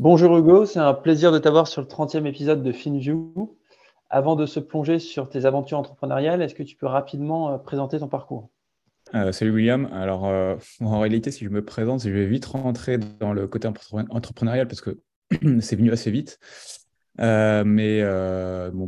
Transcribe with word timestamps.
Bonjour 0.00 0.38
Hugo, 0.38 0.64
c'est 0.64 0.78
un 0.78 0.94
plaisir 0.94 1.30
de 1.30 1.36
t'avoir 1.36 1.68
sur 1.68 1.82
le 1.82 1.86
30e 1.86 2.24
épisode 2.24 2.62
de 2.62 2.72
FinView. 2.72 3.54
Avant 4.08 4.34
de 4.34 4.46
se 4.46 4.58
plonger 4.58 4.98
sur 4.98 5.28
tes 5.28 5.44
aventures 5.44 5.76
entrepreneuriales, 5.76 6.40
est-ce 6.40 6.54
que 6.54 6.62
tu 6.62 6.74
peux 6.74 6.86
rapidement 6.86 7.52
euh, 7.52 7.58
présenter 7.58 7.98
ton 7.98 8.08
parcours? 8.08 8.48
Euh, 9.14 9.30
Salut 9.30 9.50
William. 9.50 9.90
Alors, 9.92 10.26
euh, 10.26 10.56
en 10.80 11.00
réalité, 11.00 11.30
si 11.30 11.44
je 11.44 11.50
me 11.50 11.62
présente, 11.62 12.02
je 12.02 12.08
vais 12.08 12.24
vite 12.24 12.46
rentrer 12.46 12.96
dans 12.96 13.34
le 13.34 13.46
côté 13.46 13.68
entrepreneurial 13.68 14.66
parce 14.68 14.80
que 14.80 15.00
c'est 15.60 15.76
venu 15.76 15.92
assez 15.92 16.10
vite. 16.10 16.38
mais 17.18 18.02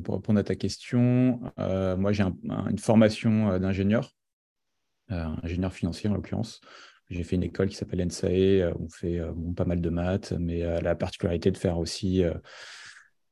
pour 0.04 0.14
répondre 0.14 0.40
à 0.40 0.44
ta 0.44 0.54
question, 0.54 1.40
moi 1.58 2.12
j'ai 2.12 2.22
une 2.22 2.78
formation 2.78 3.58
d'ingénieur, 3.58 4.12
ingénieur 5.10 5.74
financier 5.74 6.08
en 6.08 6.14
l'occurrence. 6.14 6.62
J'ai 7.12 7.24
fait 7.24 7.36
une 7.36 7.42
école 7.42 7.68
qui 7.68 7.76
s'appelle 7.76 8.00
NSAE, 8.00 8.62
euh, 8.62 8.72
on 8.80 8.88
fait 8.88 9.20
euh, 9.20 9.32
pas 9.54 9.66
mal 9.66 9.80
de 9.82 9.90
maths, 9.90 10.32
mais 10.38 10.62
euh, 10.62 10.80
la 10.80 10.94
particularité 10.94 11.50
de 11.50 11.58
faire 11.58 11.78
aussi 11.78 12.22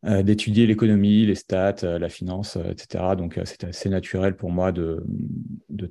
d'étudier 0.03 0.66
l'économie, 0.66 1.27
les 1.27 1.34
stats, 1.34 1.83
la 1.83 2.09
finance, 2.09 2.56
etc. 2.56 3.16
Donc, 3.16 3.39
c'était 3.45 3.66
assez 3.66 3.91
naturel 3.91 4.34
pour 4.34 4.51
moi 4.51 4.73
de, 4.73 5.05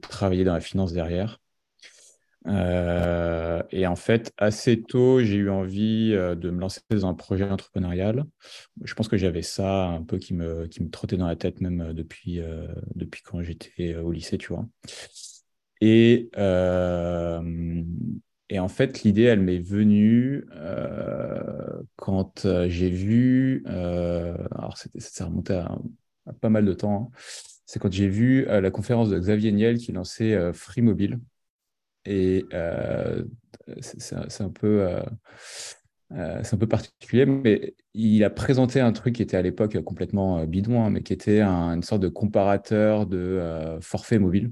travailler 0.01 0.43
dans 0.43 0.53
la 0.53 0.61
finance 0.61 0.93
derrière. 0.93 1.39
et 2.47 3.87
en 3.87 3.95
fait, 3.95 4.33
assez 4.37 4.81
tôt, 4.81 5.21
j'ai 5.21 5.35
eu 5.35 5.51
envie 5.51 6.09
de 6.09 6.49
me 6.49 6.59
lancer 6.59 6.81
dans 6.89 7.05
un 7.05 7.13
projet 7.13 7.43
entrepreneurial. 7.43 8.23
Je 8.83 8.95
pense 8.95 9.07
que 9.07 9.17
j'avais 9.17 9.43
ça 9.43 9.85
un 9.85 10.01
peu 10.01 10.17
qui 10.17 10.33
me, 10.33 10.65
qui 10.65 10.81
me 10.81 10.89
trottait 10.89 11.17
dans 11.17 11.27
la 11.27 11.35
tête 11.35 11.61
même 11.61 11.93
depuis, 11.93 12.41
depuis 12.95 13.21
quand 13.21 13.43
j'étais 13.43 13.95
au 13.95 14.11
lycée, 14.11 14.39
tu 14.39 14.53
vois. 14.53 14.65
Et, 15.81 16.29
euh, 16.37 17.83
et 18.49 18.59
en 18.59 18.67
fait, 18.67 19.03
l'idée, 19.03 19.23
elle 19.23 19.41
m'est 19.41 19.59
venue 19.59 20.45
euh, 20.55 21.81
quand 21.95 22.45
euh, 22.45 22.67
j'ai 22.69 22.89
vu, 22.89 23.63
alors 23.65 24.77
ça 24.77 25.25
remontait 25.25 25.53
à, 25.55 25.77
pas 26.41 26.49
mal 26.49 26.65
de 26.65 26.73
temps, 26.73 27.11
hein. 27.13 27.17
c'est 27.65 27.79
quand 27.79 27.91
j'ai 27.91 28.07
vu 28.07 28.45
la 28.45 28.71
conférence 28.71 29.09
de 29.09 29.19
Xavier 29.19 29.51
Niel 29.51 29.77
qui 29.77 29.91
lançait 29.91 30.53
Free 30.53 30.81
Mobile. 30.81 31.19
Et 32.05 32.45
c'est 33.81 34.41
un 34.41 34.49
peu... 34.49 34.87
c'est 36.11 36.53
un 36.53 36.57
peu 36.57 36.67
particulier, 36.67 37.25
mais 37.25 37.75
il 37.93 38.23
a 38.23 38.29
présenté 38.29 38.79
un 38.79 38.91
truc 38.91 39.15
qui 39.15 39.21
était 39.21 39.37
à 39.37 39.41
l'époque 39.41 39.79
complètement 39.83 40.43
bidon, 40.45 40.83
hein, 40.83 40.89
mais 40.89 41.03
qui 41.03 41.13
était 41.13 41.41
une 41.41 41.83
sorte 41.83 42.01
de 42.01 42.09
comparateur 42.09 43.05
de 43.05 43.77
forfait 43.81 44.19
mobile. 44.19 44.51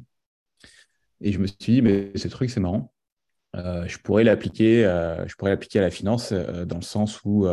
Et 1.22 1.32
je 1.32 1.40
me 1.40 1.48
suis 1.48 1.58
dit, 1.60 1.82
mais 1.82 2.12
ce 2.16 2.28
truc, 2.28 2.50
c'est 2.50 2.60
marrant. 2.60 2.92
Euh, 3.56 3.88
je 3.88 3.98
pourrais 3.98 4.24
l'appliquer, 4.24 4.86
euh, 4.86 5.26
je 5.28 5.36
pourrais 5.36 5.52
l'appliquer 5.52 5.80
à 5.80 5.82
la 5.82 5.90
finance 5.90 6.32
euh, 6.32 6.66
dans 6.66 6.76
le 6.78 6.84
sens 6.84 7.22
où 7.24 7.48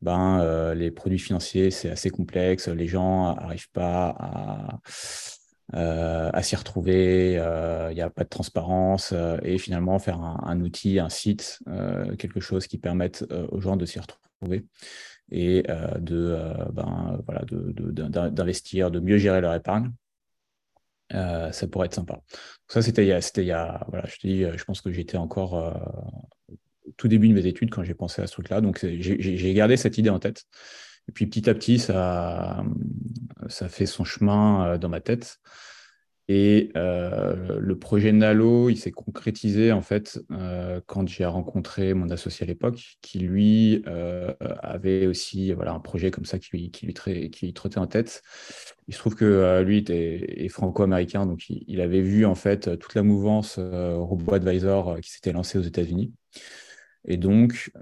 ben, 0.00 0.74
les 0.74 0.90
produits 0.90 1.18
financiers, 1.18 1.70
c'est 1.70 1.90
assez 1.90 2.10
complexe, 2.10 2.68
les 2.68 2.88
gens 2.88 3.34
n'arrivent 3.36 3.70
pas 3.70 4.80
à, 5.72 6.42
s'y 6.42 6.56
retrouver, 6.56 7.34
il 7.34 7.94
n'y 7.94 8.00
a 8.00 8.10
pas 8.10 8.24
de 8.24 8.28
transparence, 8.28 9.14
et 9.44 9.58
finalement 9.58 10.00
faire 10.00 10.20
un, 10.20 10.60
outil, 10.60 10.98
un 10.98 11.08
site, 11.08 11.60
quelque 12.18 12.40
chose 12.40 12.66
qui 12.66 12.78
permette 12.78 13.24
aux 13.52 13.60
gens 13.60 13.76
de 13.76 13.86
s'y 13.86 14.00
retrouver 14.00 14.66
et 15.30 15.62
de, 16.00 16.36
ben, 16.72 17.20
voilà, 17.24 17.42
d'investir, 18.30 18.90
de 18.90 18.98
mieux 18.98 19.18
gérer 19.18 19.40
leur 19.40 19.54
épargne. 19.54 19.92
Euh, 21.14 21.52
ça 21.52 21.66
pourrait 21.66 21.86
être 21.86 21.94
sympa. 21.94 22.20
ça, 22.68 22.82
c'était 22.82 23.04
il 23.04 23.44
y 23.44 23.52
a, 23.52 23.84
voilà, 23.88 24.06
je 24.06 24.26
dis, 24.26 24.44
euh, 24.44 24.56
je 24.56 24.64
pense 24.64 24.80
que 24.80 24.90
j'étais 24.92 25.16
encore 25.16 25.56
euh, 25.56 26.54
tout 26.96 27.08
début 27.08 27.28
de 27.28 27.34
mes 27.34 27.46
études 27.46 27.70
quand 27.70 27.82
j'ai 27.82 27.94
pensé 27.94 28.22
à 28.22 28.26
ce 28.26 28.32
truc-là. 28.32 28.60
Donc, 28.60 28.84
j'ai 28.84 29.54
gardé 29.54 29.76
cette 29.76 29.98
idée 29.98 30.10
en 30.10 30.18
tête. 30.18 30.44
Et 31.08 31.12
puis, 31.12 31.26
petit 31.26 31.50
à 31.50 31.54
petit, 31.54 31.78
ça, 31.78 32.64
ça 33.48 33.68
fait 33.68 33.86
son 33.86 34.04
chemin 34.04 34.78
dans 34.78 34.88
ma 34.88 35.00
tête. 35.00 35.40
Et 36.28 36.70
euh, 36.76 37.58
le 37.58 37.78
projet 37.78 38.12
Nalo, 38.12 38.70
il 38.70 38.76
s'est 38.76 38.92
concrétisé 38.92 39.72
en 39.72 39.82
fait 39.82 40.20
euh, 40.30 40.80
quand 40.86 41.08
j'ai 41.08 41.26
rencontré 41.26 41.94
mon 41.94 42.10
associé 42.10 42.44
à 42.44 42.46
l'époque, 42.46 42.96
qui 43.02 43.18
lui 43.18 43.82
euh, 43.86 44.32
avait 44.40 45.06
aussi 45.06 45.52
voilà, 45.52 45.72
un 45.72 45.80
projet 45.80 46.10
comme 46.10 46.24
ça 46.24 46.38
qui 46.38 46.48
lui, 46.52 46.70
qui 46.70 46.86
lui, 46.86 47.30
qui 47.30 47.52
trottait 47.52 47.78
en 47.78 47.88
tête. 47.88 48.22
Il 48.92 48.94
se 48.94 48.98
trouve 48.98 49.14
que 49.14 49.62
lui 49.62 49.78
était, 49.78 50.44
est 50.44 50.48
franco-américain, 50.48 51.24
donc 51.24 51.48
il, 51.48 51.80
avait 51.80 52.02
vu 52.02 52.26
en 52.26 52.34
fait 52.34 52.78
toute 52.78 52.94
la 52.94 53.02
mouvance 53.02 53.58
Robo 53.58 54.34
Advisor 54.34 55.00
qui 55.00 55.10
s'était 55.10 55.32
lancée 55.32 55.56
aux 55.56 55.62
États-Unis. 55.62 56.12
Et 57.06 57.16
donc, 57.16 57.72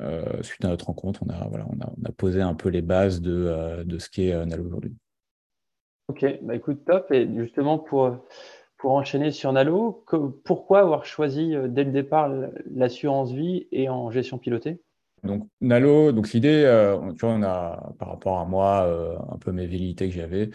suite 0.42 0.64
à 0.64 0.68
notre 0.68 0.86
rencontre, 0.86 1.24
on 1.26 1.30
a, 1.30 1.48
voilà, 1.48 1.66
on 1.68 1.80
a, 1.80 1.92
on 2.00 2.08
a 2.08 2.12
posé 2.12 2.40
un 2.40 2.54
peu 2.54 2.68
les 2.68 2.80
bases 2.80 3.20
de, 3.20 3.82
de 3.84 3.98
ce 3.98 4.08
qu'est 4.08 4.46
Nalo 4.46 4.66
aujourd'hui. 4.66 4.94
Ok, 6.06 6.24
bah 6.42 6.54
écoute, 6.54 6.84
top. 6.84 7.10
Et 7.10 7.28
justement, 7.36 7.78
pour, 7.78 8.16
pour 8.80 8.92
enchaîner 8.92 9.30
sur 9.30 9.52
Nalo, 9.52 10.04
pourquoi 10.44 10.80
avoir 10.80 11.04
choisi 11.04 11.54
euh, 11.54 11.68
dès 11.68 11.84
le 11.84 11.92
départ 11.92 12.28
l'assurance 12.74 13.30
vie 13.30 13.68
et 13.72 13.88
en 13.88 14.10
gestion 14.10 14.38
pilotée? 14.38 14.80
Donc 15.22 15.46
Nalo, 15.60 16.12
donc 16.12 16.32
l'idée, 16.32 16.62
euh, 16.64 16.96
tu 17.12 17.26
vois, 17.26 17.34
on 17.34 17.42
a 17.42 17.92
par 17.98 18.08
rapport 18.08 18.38
à 18.38 18.46
moi, 18.46 18.86
euh, 18.86 19.16
un 19.30 19.36
peu 19.36 19.52
mes 19.52 19.66
velléités 19.66 20.08
que 20.08 20.14
j'avais, 20.14 20.50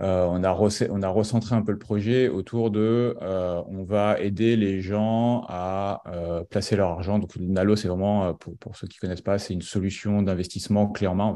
on, 0.00 0.44
a 0.44 0.58
on 0.90 1.02
a 1.02 1.08
recentré 1.08 1.54
un 1.54 1.62
peu 1.62 1.72
le 1.72 1.78
projet 1.78 2.28
autour 2.28 2.70
de, 2.70 3.16
on 3.20 3.84
va 3.84 4.18
aider 4.20 4.56
les 4.56 4.80
gens 4.80 5.44
à 5.48 6.02
placer 6.50 6.76
leur 6.76 6.90
argent. 6.90 7.18
Donc 7.18 7.36
Nalo, 7.36 7.76
c'est 7.76 7.88
vraiment, 7.88 8.34
pour, 8.34 8.56
pour, 8.58 8.76
ceux 8.76 8.86
qui 8.86 8.98
ne 8.98 9.00
connaissent 9.00 9.20
pas, 9.20 9.38
c'est 9.38 9.54
une 9.54 9.62
solution 9.62 10.22
d'investissement 10.22 10.88
clé 10.88 11.06
en 11.06 11.14
main, 11.14 11.34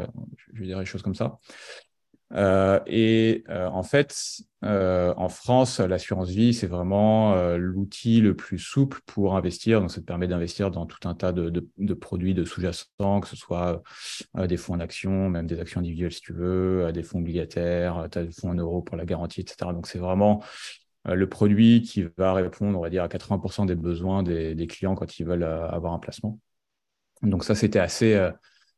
je 0.55 0.61
vais 0.61 0.67
dire 0.67 0.79
les 0.79 0.87
choses 0.87 1.03
comme 1.03 1.15
ça. 1.15 1.39
Euh, 2.35 2.81
et 2.87 3.45
euh, 3.49 3.69
en 3.69 3.83
fait, 3.83 4.43
euh, 4.65 5.15
en 5.17 5.29
France, 5.29 5.79
l'assurance 5.79 6.31
vie, 6.31 6.53
c'est 6.53 6.67
vraiment 6.67 7.35
l'outil 7.57 8.21
le 8.21 8.35
plus 8.35 8.59
souple 8.59 9.01
pour 9.07 9.37
investir. 9.37 9.81
Donc, 9.81 9.91
ça 9.91 10.01
te 10.01 10.07
permet 10.07 10.27
d'investir 10.27 10.71
dans 10.71 10.87
tout 10.87 11.09
un 11.09 11.15
tas 11.15 11.33
de, 11.33 11.95
produits 11.95 12.35
de 12.35 12.45
sous-jacents, 12.45 13.21
que 13.21 13.29
ce 13.29 13.37
soit 13.37 13.83
des 14.35 14.57
fonds 14.57 14.75
en 14.75 14.81
actions, 14.81 15.29
même 15.31 15.47
des 15.47 15.61
actions 15.61 15.81
individuelles 15.81 16.13
si 16.13 16.21
tu 16.21 16.33
veux, 16.33 16.91
des 16.93 17.03
fonds 17.03 17.21
obligataires, 17.21 18.09
tu 18.11 18.19
as 18.19 18.25
des 18.25 18.33
fonds 18.33 18.51
en 18.51 18.55
euros 18.55 18.83
pour 18.83 18.97
la 18.97 19.05
garantie, 19.05 19.41
etc. 19.41 19.73
Donc, 19.73 19.87
c'est 19.87 19.99
vraiment 19.99 20.43
le 21.05 21.29
produit 21.29 21.83
qui 21.83 22.07
va 22.17 22.33
répondre, 22.33 22.79
on 22.79 22.83
va 22.83 22.91
dire, 22.91 23.05
à 23.05 23.09
80% 23.09 23.67
des 23.67 23.75
besoins 23.75 24.23
des, 24.23 24.55
des, 24.55 24.67
clients 24.67 24.95
quand 24.95 25.19
ils 25.19 25.27
veulent 25.27 25.45
avoir 25.45 25.93
un 25.93 25.99
placement. 25.99 26.39
Donc, 27.23 27.45
ça, 27.45 27.55
c'était 27.55 27.79
assez 27.79 28.19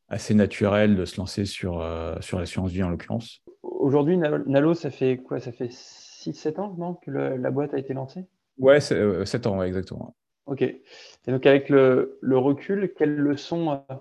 assez 0.08 0.34
naturel 0.34 0.96
de 0.96 1.04
se 1.04 1.18
lancer 1.18 1.44
sur, 1.44 1.80
euh, 1.80 2.14
sur 2.20 2.38
l'assurance 2.38 2.70
vie 2.70 2.82
en 2.82 2.90
l'occurrence. 2.90 3.42
Aujourd'hui, 3.62 4.16
Nalo, 4.16 4.74
ça 4.74 4.90
fait 4.90 5.18
quoi? 5.18 5.40
Ça 5.40 5.52
fait 5.52 5.70
6-7 5.70 6.60
ans 6.60 6.74
non, 6.78 6.94
que 6.94 7.10
la 7.10 7.50
boîte 7.50 7.74
a 7.74 7.78
été 7.78 7.94
lancée? 7.94 8.26
Ouais, 8.58 8.80
7 8.80 8.96
euh, 8.96 9.24
ans, 9.46 9.62
exactement. 9.62 10.14
Ok. 10.46 10.62
Et 10.62 10.82
donc, 11.26 11.44
avec 11.46 11.68
le, 11.68 12.18
le 12.20 12.38
recul, 12.38 12.92
quelles 12.96 13.16
leçons 13.16 13.72
euh, 13.90 13.94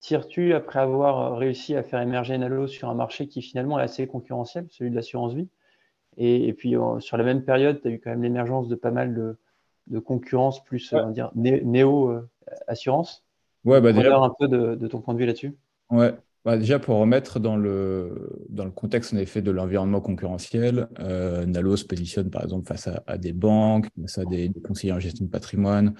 tires-tu 0.00 0.52
après 0.52 0.80
avoir 0.80 1.36
réussi 1.38 1.74
à 1.74 1.82
faire 1.82 2.00
émerger 2.00 2.36
Nalo 2.36 2.66
sur 2.66 2.88
un 2.88 2.94
marché 2.94 3.26
qui 3.26 3.42
finalement 3.42 3.78
est 3.78 3.82
assez 3.82 4.06
concurrentiel, 4.06 4.66
celui 4.70 4.90
de 4.90 4.96
l'assurance 4.96 5.34
vie 5.34 5.48
et, 6.20 6.48
et, 6.48 6.52
puis, 6.52 6.74
sur 6.98 7.16
la 7.16 7.22
même 7.22 7.44
période, 7.44 7.80
tu 7.80 7.86
as 7.86 7.90
eu 7.92 8.00
quand 8.00 8.10
même 8.10 8.24
l'émergence 8.24 8.66
de 8.66 8.74
pas 8.74 8.90
mal 8.90 9.14
de, 9.14 9.38
de 9.86 9.98
concurrence 10.00 10.62
plus 10.64 10.92
dire, 11.12 11.30
néo-assurance. 11.34 13.27
Ouais, 13.68 13.82
bah 13.82 13.92
déjà. 13.92 14.16
un 14.16 14.32
peu 14.38 14.48
de, 14.48 14.86
ton 14.86 15.00
point 15.02 15.12
de 15.12 15.18
vue 15.18 15.26
là-dessus. 15.26 15.54
Ouais. 15.90 16.14
Bah, 16.44 16.56
déjà, 16.56 16.78
pour 16.78 16.96
remettre 16.96 17.38
dans 17.38 17.58
le, 17.58 18.46
dans 18.48 18.64
le 18.64 18.70
contexte, 18.70 19.12
en 19.12 19.18
effet, 19.18 19.42
de 19.42 19.50
l'environnement 19.50 20.00
concurrentiel, 20.00 20.88
euh, 21.00 21.44
Nalo 21.44 21.76
se 21.76 21.84
positionne, 21.84 22.30
par 22.30 22.44
exemple, 22.44 22.66
face 22.66 22.88
à, 23.06 23.18
des 23.18 23.34
banques, 23.34 23.88
face 24.00 24.16
à 24.16 24.24
des, 24.24 24.50
conseillers 24.66 24.94
en 24.94 25.00
gestion 25.00 25.26
de 25.26 25.30
patrimoine, 25.30 25.94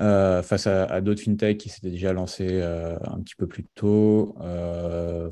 euh, 0.00 0.42
face 0.42 0.66
à, 0.66 1.00
d'autres 1.00 1.22
fintechs 1.22 1.58
qui 1.58 1.68
s'étaient 1.68 1.90
déjà 1.90 2.12
lancés 2.12 2.48
euh, 2.50 2.96
un 3.04 3.20
petit 3.20 3.36
peu 3.36 3.46
plus 3.46 3.66
tôt, 3.76 4.34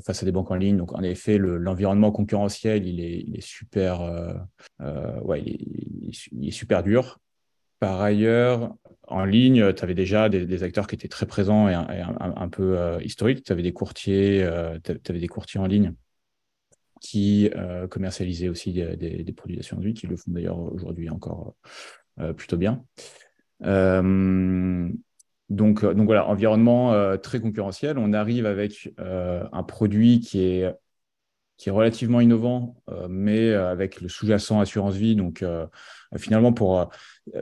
face 0.05 0.23
à 0.23 0.25
des 0.25 0.31
banques 0.31 0.51
en 0.51 0.55
ligne. 0.55 0.77
Donc, 0.77 0.93
en 0.93 1.03
effet, 1.03 1.37
l'environnement 1.37 2.13
concurrentiel, 2.13 2.87
il 2.87 3.01
est, 3.01 3.19
il 3.27 3.35
est 3.35 3.45
super, 3.45 3.99
ouais, 5.23 5.41
il 5.41 6.47
est, 6.47 6.51
super 6.51 6.83
dur. 6.83 7.19
Par 7.79 8.01
ailleurs, 8.01 8.75
en 9.09 9.25
ligne, 9.25 9.73
tu 9.73 9.83
avais 9.83 9.95
déjà 9.95 10.29
des, 10.29 10.63
acteurs 10.63 10.87
qui 10.87 10.95
étaient 10.95 11.07
très 11.07 11.25
présents 11.25 11.67
et 11.67 11.73
un, 11.73 12.49
peu 12.49 12.77
euh, 12.77 13.01
historiques. 13.01 13.43
Tu 13.43 13.51
avais 13.51 13.63
des 13.63 13.73
courtiers, 13.73 14.43
euh, 14.43 14.77
en 15.57 15.65
ligne 15.65 15.93
qui 17.01 17.49
euh, 17.55 17.87
commercialisaient 17.87 18.49
aussi 18.49 18.73
des, 18.73 19.33
produits 19.35 19.55
d'assurance 19.55 19.85
vie, 19.85 19.93
qui 19.93 20.05
le 20.05 20.17
font 20.17 20.31
d'ailleurs 20.31 20.59
aujourd'hui 20.59 21.09
encore 21.09 21.55
plutôt 22.35 22.57
bien. 22.57 22.83
donc, 23.61 24.25
donc 25.49 26.05
voilà, 26.05 26.27
environnement 26.27 27.17
très 27.17 27.39
concurrentiel. 27.39 27.97
On 27.97 28.11
arrive 28.11 28.45
avec 28.45 28.93
un 28.97 29.63
produit 29.63 30.19
qui 30.19 30.41
est 30.41 30.73
qui 31.59 31.69
est 31.69 31.71
relativement 31.73 32.21
innovant, 32.21 32.81
mais 33.09 33.53
avec 33.53 34.01
le 34.01 34.07
sous-jacent 34.09 34.59
assurance 34.61 34.95
vie. 34.95 35.15
Donc, 35.15 35.45
finalement, 36.17 36.53
pour 36.53 36.89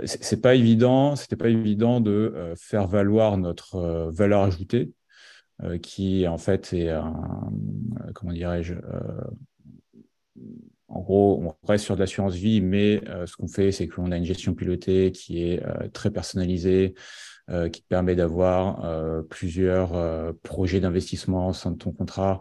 c'est 0.04 0.42
pas 0.42 0.56
évident, 0.56 1.16
c'était 1.16 1.36
pas 1.38 1.50
évident 1.50 2.02
de 2.02 2.54
faire 2.58 2.88
valoir 2.88 3.38
notre 3.38 4.10
valeur 4.12 4.42
ajoutée 4.42 4.92
qui 5.82 6.28
en 6.28 6.38
fait 6.38 6.74
est 6.74 6.90
un, 6.90 7.52
comment 8.16 8.34
dirais-je, 8.34 8.74
en 10.88 11.02
gros, 11.02 11.44
on 11.44 11.68
reste 11.68 11.86
sur 11.86 11.96
de 11.96 12.00
l'assurance 12.00 12.34
vie, 12.34 12.62
mais 12.62 13.02
ce 13.26 13.36
qu'on 13.36 13.48
fait, 13.48 13.72
c'est 13.72 13.88
qu'on 13.88 14.12
a 14.12 14.18
une 14.18 14.26
gestion 14.26 14.56
pilotée 14.56 15.12
qui 15.12 15.44
est 15.44 15.62
très 15.94 16.10
personnalisée, 16.10 16.96
qui 17.72 17.82
te 17.82 17.88
permet 17.88 18.16
d'avoir 18.16 18.82
plusieurs 19.30 20.34
projets 20.42 20.80
d'investissement 20.80 21.50
au 21.50 21.54
sein 21.54 21.72
de 21.72 21.78
ton 21.78 21.92
contrat. 21.92 22.40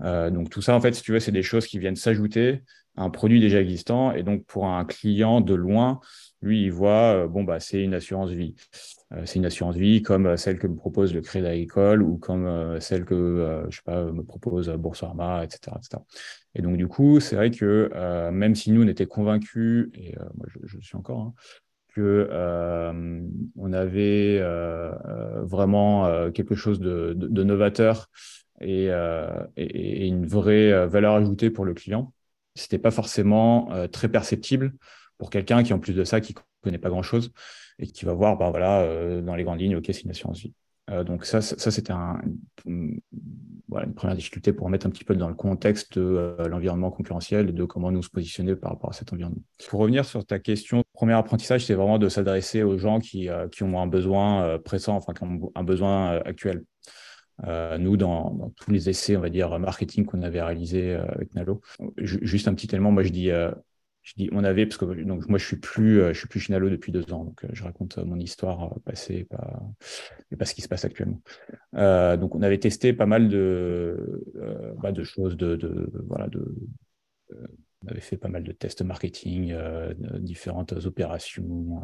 Donc 0.00 0.50
tout 0.50 0.62
ça, 0.62 0.74
en 0.74 0.80
fait, 0.80 0.94
si 0.94 1.02
tu 1.02 1.12
veux, 1.12 1.20
c'est 1.20 1.32
des 1.32 1.42
choses 1.42 1.66
qui 1.66 1.78
viennent 1.78 1.96
s'ajouter 1.96 2.62
à 2.96 3.02
un 3.02 3.10
produit 3.10 3.40
déjà 3.40 3.60
existant. 3.60 4.12
Et 4.12 4.22
donc 4.22 4.44
pour 4.44 4.66
un 4.66 4.84
client 4.84 5.40
de 5.40 5.54
loin, 5.54 6.00
lui, 6.42 6.64
il 6.64 6.72
voit, 6.72 7.26
bon, 7.28 7.44
bah, 7.44 7.60
c'est 7.60 7.82
une 7.82 7.94
assurance 7.94 8.30
vie. 8.30 8.54
Euh, 9.12 9.22
c'est 9.24 9.36
une 9.36 9.46
assurance 9.46 9.76
vie 9.76 10.02
comme 10.02 10.26
euh, 10.26 10.36
celle 10.36 10.58
que 10.58 10.66
me 10.66 10.74
propose 10.74 11.14
le 11.14 11.20
Crédit 11.20 11.46
Agricole 11.46 12.02
ou 12.02 12.18
comme 12.18 12.44
euh, 12.46 12.80
celle 12.80 13.04
que 13.04 13.64
je 13.68 13.76
sais 13.76 13.82
pas, 13.84 14.04
me 14.04 14.24
propose 14.24 14.68
Boursorama, 14.70 15.44
etc., 15.44 15.76
etc. 15.76 16.02
Et 16.54 16.62
donc, 16.62 16.76
du 16.76 16.88
coup, 16.88 17.20
c'est 17.20 17.36
vrai 17.36 17.50
que 17.50 17.90
même 18.30 18.54
si 18.54 18.72
nous, 18.72 18.82
on 18.82 18.88
était 18.88 19.06
convaincus, 19.06 19.90
et 19.94 20.14
moi, 20.34 20.46
je, 20.64 20.78
suis 20.80 20.96
encore, 20.96 21.20
hein, 21.20 21.34
que 21.94 22.28
on 23.56 23.72
avait 23.74 24.40
vraiment 25.42 26.30
quelque 26.32 26.54
chose 26.54 26.80
de, 26.80 27.42
novateur 27.42 28.08
et, 28.60 28.86
et, 29.56 30.06
une 30.06 30.26
vraie 30.26 30.86
valeur 30.86 31.14
ajoutée 31.14 31.50
pour 31.50 31.64
le 31.64 31.74
client. 31.74 32.12
C'était 32.54 32.78
pas 32.78 32.90
forcément 32.90 33.70
très 33.92 34.08
perceptible 34.08 34.72
pour 35.18 35.30
quelqu'un 35.30 35.62
qui, 35.62 35.72
en 35.72 35.78
plus 35.78 35.94
de 35.94 36.04
ça, 36.04 36.20
qui 36.20 36.34
connaît 36.62 36.78
pas 36.78 36.88
grand-chose 36.88 37.32
et 37.78 37.86
qui 37.86 38.04
va 38.04 38.12
voir, 38.12 38.36
bah, 38.36 38.50
voilà, 38.50 38.80
euh, 38.82 39.20
dans 39.20 39.34
les 39.34 39.44
grandes 39.44 39.60
lignes, 39.60 39.76
OK, 39.76 39.86
c'est 39.86 40.02
une 40.02 40.10
assurance 40.10 40.40
vie. 40.40 40.52
Euh, 40.90 41.02
donc 41.02 41.24
ça, 41.24 41.40
ça, 41.40 41.70
c'était 41.70 41.92
une 42.64 43.00
première 43.96 44.14
difficulté 44.14 44.52
pour 44.52 44.66
remettre 44.66 44.86
un 44.86 44.90
petit 44.90 45.04
peu 45.04 45.16
dans 45.16 45.28
le 45.28 45.34
contexte 45.34 45.98
de 45.98 46.04
euh, 46.04 46.48
l'environnement 46.48 46.90
concurrentiel 46.92 47.48
et 47.48 47.52
de 47.52 47.64
comment 47.64 47.90
nous 47.90 48.02
se 48.02 48.08
positionner 48.08 48.54
par 48.54 48.72
rapport 48.72 48.90
à 48.90 48.92
cet 48.92 49.12
environnement. 49.12 49.40
Pour 49.68 49.80
revenir 49.80 50.04
sur 50.04 50.24
ta 50.24 50.38
question, 50.38 50.84
premier 50.92 51.14
apprentissage, 51.14 51.66
c'est 51.66 51.74
vraiment 51.74 51.98
de 51.98 52.08
s'adresser 52.08 52.62
aux 52.62 52.78
gens 52.78 53.00
qui, 53.00 53.28
qui, 53.50 53.62
ont 53.64 53.80
un 53.80 53.88
besoin 53.88 54.58
pressant, 54.60 54.94
enfin 54.96 55.12
qui 55.12 55.24
ont 55.24 55.52
un 55.54 55.64
besoin 55.64 56.20
actuel. 56.24 56.62
Nous, 57.44 57.96
dans, 57.96 58.52
tous 58.56 58.70
les 58.70 58.88
essais, 58.88 59.16
on 59.16 59.20
va 59.20 59.30
dire, 59.30 59.58
marketing 59.58 60.04
qu'on 60.04 60.22
avait 60.22 60.42
réalisés 60.42 60.94
avec 60.94 61.34
Nalo, 61.34 61.60
juste 61.98 62.48
un 62.48 62.54
petit 62.54 62.68
élément, 62.74 62.92
moi 62.92 63.02
je 63.02 63.10
dis 63.10 63.30
je 64.06 64.14
dis 64.16 64.28
on 64.30 64.44
avait 64.44 64.66
parce 64.66 64.78
que 64.78 64.84
donc 65.02 65.28
moi 65.28 65.36
je 65.36 65.44
suis 65.44 65.56
plus 65.56 66.00
euh, 66.00 66.12
je 66.12 66.18
suis 66.20 66.28
plus 66.28 66.38
chez 66.38 66.52
Nalo 66.52 66.70
depuis 66.70 66.92
deux 66.92 67.12
ans 67.12 67.24
donc 67.24 67.44
euh, 67.44 67.48
je 67.52 67.64
raconte 67.64 67.98
euh, 67.98 68.04
mon 68.04 68.18
histoire 68.20 68.72
passée 68.84 69.24
pas 69.24 69.60
et 70.30 70.36
pas 70.36 70.44
ce 70.44 70.54
qui 70.54 70.62
se 70.62 70.68
passe 70.68 70.84
actuellement. 70.84 71.20
Donc 71.72 72.36
on 72.36 72.42
avait 72.42 72.58
testé 72.58 72.92
pas 72.92 73.06
mal 73.06 73.28
de 73.28 74.22
bah, 74.80 74.92
de 74.92 75.02
choses 75.02 75.36
de, 75.36 75.56
de 75.56 75.90
voilà 76.06 76.28
on 77.82 77.88
avait 77.88 78.00
fait 78.00 78.16
pas 78.16 78.28
mal 78.28 78.44
de 78.44 78.52
tests 78.52 78.82
marketing 78.82 79.56
différentes 80.20 80.72
opérations 80.86 81.82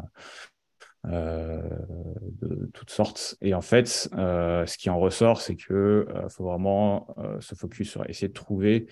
de 1.05 2.69
toutes 2.73 2.89
sortes. 2.89 3.35
Et 3.41 3.53
en 3.53 3.61
fait 3.61 3.87
ce 3.87 4.77
qui 4.77 4.89
en 4.89 4.99
ressort 4.99 5.41
c'est 5.41 5.55
que 5.55 6.07
faut 6.29 6.45
vraiment 6.45 7.13
se 7.39 7.55
focus 7.55 7.89
sur 7.89 8.09
essayer 8.09 8.29
de 8.29 8.33
trouver 8.33 8.87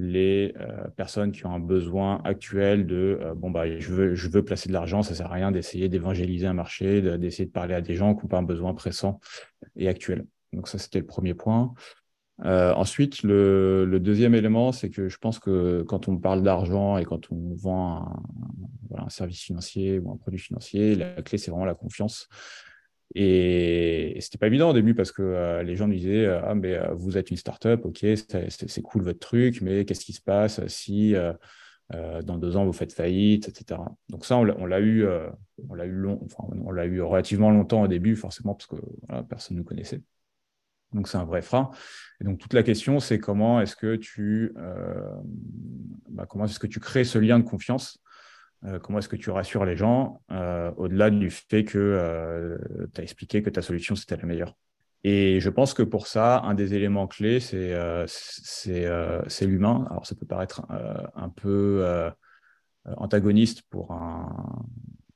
les 0.00 0.54
euh, 0.58 0.88
personnes 0.96 1.30
qui 1.30 1.44
ont 1.44 1.52
un 1.52 1.60
besoin 1.60 2.22
actuel 2.24 2.86
de 2.86 3.18
euh, 3.20 3.34
bon 3.34 3.50
bah 3.50 3.78
je 3.78 3.92
veux 3.92 4.14
je 4.14 4.28
veux 4.28 4.42
placer 4.42 4.68
de 4.68 4.72
l'argent 4.72 5.02
ça 5.02 5.14
sert 5.14 5.26
à 5.26 5.34
rien 5.34 5.52
d'essayer 5.52 5.90
d'évangéliser 5.90 6.46
un 6.46 6.54
marché 6.54 7.02
d'essayer 7.18 7.44
de 7.44 7.50
parler 7.50 7.74
à 7.74 7.82
des 7.82 7.96
gens 7.96 8.14
qui 8.14 8.22
n'ont 8.22 8.28
pas 8.28 8.38
un 8.38 8.42
besoin 8.42 8.72
pressant 8.72 9.20
et 9.76 9.88
actuel. 9.88 10.24
Donc 10.54 10.68
ça 10.68 10.78
c'était 10.78 11.00
le 11.00 11.06
premier 11.06 11.34
point 11.34 11.74
euh, 12.44 12.72
ensuite 12.74 13.22
le, 13.22 13.98
deuxième 14.00 14.34
élément 14.34 14.72
c'est 14.72 14.88
que 14.88 15.08
je 15.08 15.18
pense 15.18 15.38
que 15.38 15.82
quand 15.82 16.08
on 16.08 16.16
parle 16.16 16.42
d'argent 16.42 16.96
et 16.96 17.04
quand 17.04 17.30
on 17.30 17.54
vend 17.54 18.16
un 18.96 19.08
service 19.10 19.42
financier 19.42 19.98
ou 19.98 20.10
un 20.10 20.16
produit 20.16 20.38
financier 20.38 20.94
la 20.94 21.20
clé 21.22 21.36
c'est 21.36 21.50
vraiment 21.50 21.66
la 21.66 21.74
confiance 21.74 22.28
et, 23.14 24.16
c'était 24.20 24.38
pas 24.38 24.46
évident 24.46 24.70
au 24.70 24.72
début 24.72 24.94
parce 24.94 25.12
que 25.12 25.22
euh, 25.22 25.62
les 25.64 25.76
gens 25.76 25.88
me 25.88 25.94
disaient 25.94 26.26
euh, 26.26 26.40
Ah, 26.44 26.54
mais 26.54 26.78
vous 26.94 27.18
êtes 27.18 27.30
une 27.30 27.36
startup, 27.36 27.84
ok, 27.84 28.06
c'est 28.48 28.82
cool 28.82 29.02
votre 29.02 29.18
truc, 29.18 29.60
mais 29.60 29.84
qu'est-ce 29.84 30.04
qui 30.04 30.12
se 30.12 30.22
passe 30.22 30.64
si 30.68 31.14
dans 31.90 32.38
deux 32.38 32.56
ans 32.56 32.64
vous 32.64 32.72
faites 32.72 32.92
faillite, 32.92 33.48
etc. 33.48 33.80
Donc, 34.08 34.24
ça, 34.24 34.36
on 34.36 34.44
l'a 34.44 34.80
eu, 34.80 35.04
on 35.68 35.76
eu, 35.76 35.90
long, 35.90 36.20
enfin, 36.24 36.44
on 36.64 36.70
l'a 36.70 36.86
eu 36.86 37.02
relativement 37.02 37.50
longtemps 37.50 37.82
au 37.82 37.88
début, 37.88 38.14
forcément, 38.14 38.54
parce 38.54 38.68
que 38.68 38.76
personne 39.28 39.56
ne 39.56 39.62
nous 39.62 39.66
connaissait. 39.66 40.00
Donc, 40.92 41.08
c'est 41.08 41.18
un 41.18 41.24
vrai 41.24 41.42
frein. 41.42 41.70
Et 42.20 42.24
donc, 42.24 42.38
toute 42.38 42.54
la 42.54 42.62
question, 42.62 43.00
c'est 43.00 43.18
comment 43.18 43.60
est-ce 43.60 43.76
que 43.76 43.96
tu, 43.96 44.52
bah, 46.08 46.26
comment 46.28 46.44
est-ce 46.44 46.58
que 46.58 46.66
tu 46.66 46.80
crées 46.80 47.04
ce 47.04 47.18
lien 47.18 47.38
de 47.38 47.44
confiance 47.44 48.00
euh, 48.66 48.78
comment 48.78 48.98
est-ce 48.98 49.08
que 49.08 49.16
tu 49.16 49.30
rassures 49.30 49.64
les 49.64 49.76
gens 49.76 50.20
euh, 50.30 50.70
au-delà 50.76 51.08
du 51.10 51.30
fait 51.30 51.64
que 51.64 51.78
euh, 51.78 52.58
tu 52.92 53.00
as 53.00 53.04
expliqué 53.04 53.42
que 53.42 53.48
ta 53.48 53.62
solution, 53.62 53.96
c'était 53.96 54.18
la 54.18 54.24
meilleure 54.24 54.54
Et 55.02 55.40
je 55.40 55.48
pense 55.48 55.72
que 55.72 55.82
pour 55.82 56.06
ça, 56.06 56.40
un 56.40 56.52
des 56.54 56.74
éléments 56.74 57.06
clés, 57.06 57.40
c'est 57.40 57.74
c'est 58.06 59.46
l'humain. 59.46 59.86
Alors, 59.90 60.06
ça 60.06 60.14
peut 60.14 60.26
paraître 60.26 60.62
un 61.14 61.30
peu 61.30 62.10
antagoniste 62.84 63.62
pour 63.70 63.92
un, 63.92 64.66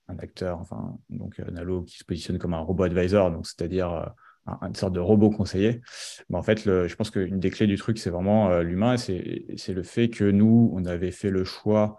un, 0.09 0.19
acteur, 0.19 0.59
enfin, 0.61 0.97
donc 1.11 1.38
Nalo 1.38 1.82
qui 1.82 1.99
se 1.99 2.05
positionne 2.05 2.38
comme 2.38 2.55
un 2.55 2.61
robot 2.61 2.85
advisor, 2.85 3.31
donc 3.31 3.47
c'est-à-dire 3.47 4.15
une 4.46 4.75
sorte 4.75 4.93
de 4.93 5.00
robot 5.00 5.31
conseiller. 5.31 5.81
Mais 6.29 6.38
en 6.38 6.43
fait, 6.43 6.64
le, 6.64 6.88
je 6.88 6.96
pense 6.96 7.11
qu'une 7.11 7.41
des 7.41 7.50
clés 7.50 7.67
du 7.67 7.76
truc, 7.76 7.99
c'est 7.99 8.11
vraiment 8.11 8.58
l'humain. 8.61 8.96
C'est 8.96 9.73
le 9.73 9.82
fait 9.82 10.08
que 10.08 10.25
nous, 10.25 10.70
on 10.75 10.85
avait 10.85 11.11
fait 11.11 11.31
le 11.31 11.44
choix 11.44 11.96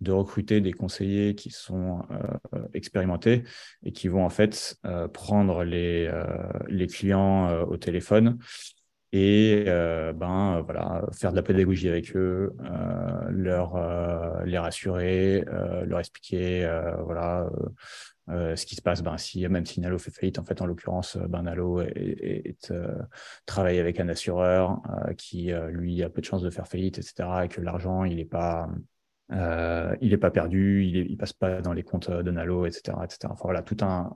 de 0.00 0.12
recruter 0.12 0.60
des 0.60 0.72
conseillers 0.72 1.34
qui 1.34 1.50
sont 1.50 2.02
euh, 2.10 2.62
expérimentés 2.74 3.44
et 3.84 3.92
qui 3.92 4.08
vont 4.08 4.24
en 4.24 4.30
fait 4.30 4.76
euh, 4.84 5.08
prendre 5.08 5.64
les, 5.64 6.06
euh, 6.06 6.24
les 6.68 6.86
clients 6.86 7.62
au 7.62 7.76
téléphone 7.76 8.38
et 9.12 9.64
ben 9.66 10.60
voilà 10.66 11.02
faire 11.12 11.30
de 11.30 11.36
la 11.36 11.42
pédagogie 11.44 11.88
avec 11.88 12.16
eux, 12.16 12.52
leur 13.28 14.44
les 14.44 14.58
rassurer, 14.58 15.44
leur 15.86 16.00
expliquer 16.00 16.68
voilà 17.06 17.48
ce 18.28 18.64
qui 18.64 18.74
se 18.74 18.82
passe 18.82 19.02
ben 19.02 19.18
si 19.18 19.46
même 19.48 19.66
si 19.66 19.80
Nalo 19.80 19.98
fait 19.98 20.10
faillite 20.10 20.38
en 20.38 20.44
fait 20.44 20.62
en 20.62 20.66
l'occurrence 20.66 21.18
ben 21.28 21.42
Nalo 21.42 21.80
est, 21.82 22.72
travaille 23.44 23.78
avec 23.78 24.00
un 24.00 24.08
assureur 24.08 24.80
qui 25.18 25.52
lui 25.68 26.02
a 26.02 26.08
peu 26.08 26.22
de 26.22 26.26
chances 26.26 26.42
de 26.42 26.50
faire 26.50 26.66
faillite 26.66 26.98
etc 26.98 27.28
et 27.44 27.48
que 27.48 27.60
l'argent 27.60 28.04
il 28.04 28.16
n'est 28.16 28.24
pas 28.24 28.68
euh, 29.32 29.96
n'est 30.00 30.18
pas 30.18 30.30
perdu, 30.30 30.84
il 30.84 31.12
ne 31.12 31.16
passe 31.16 31.32
pas 31.32 31.62
dans 31.62 31.72
les 31.72 31.82
comptes 31.82 32.10
de 32.10 32.30
Nalo, 32.30 32.66
etc. 32.66 32.98
etc. 33.04 33.32
Enfin, 33.32 33.44
voilà, 33.44 33.62
tout 33.62 33.76
un, 33.82 34.14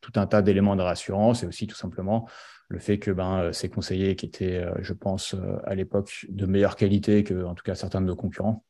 tout 0.00 0.12
un 0.16 0.26
tas 0.26 0.42
d'éléments 0.42 0.76
de 0.76 0.82
rassurance 0.82 1.42
et 1.42 1.46
aussi 1.46 1.66
tout 1.66 1.76
simplement 1.76 2.28
le 2.68 2.78
fait 2.78 2.98
que 2.98 3.10
ben, 3.10 3.38
euh, 3.40 3.52
ces 3.52 3.68
conseillers 3.68 4.16
qui 4.16 4.26
étaient, 4.26 4.56
euh, 4.56 4.72
je 4.80 4.94
pense, 4.94 5.36
à 5.64 5.74
l'époque 5.74 6.26
de 6.30 6.46
meilleure 6.46 6.76
qualité 6.76 7.22
que, 7.22 7.44
en 7.44 7.54
tout 7.54 7.64
cas, 7.64 7.74
certains 7.74 8.00
de 8.00 8.06
nos 8.06 8.16
concurrents, 8.16 8.64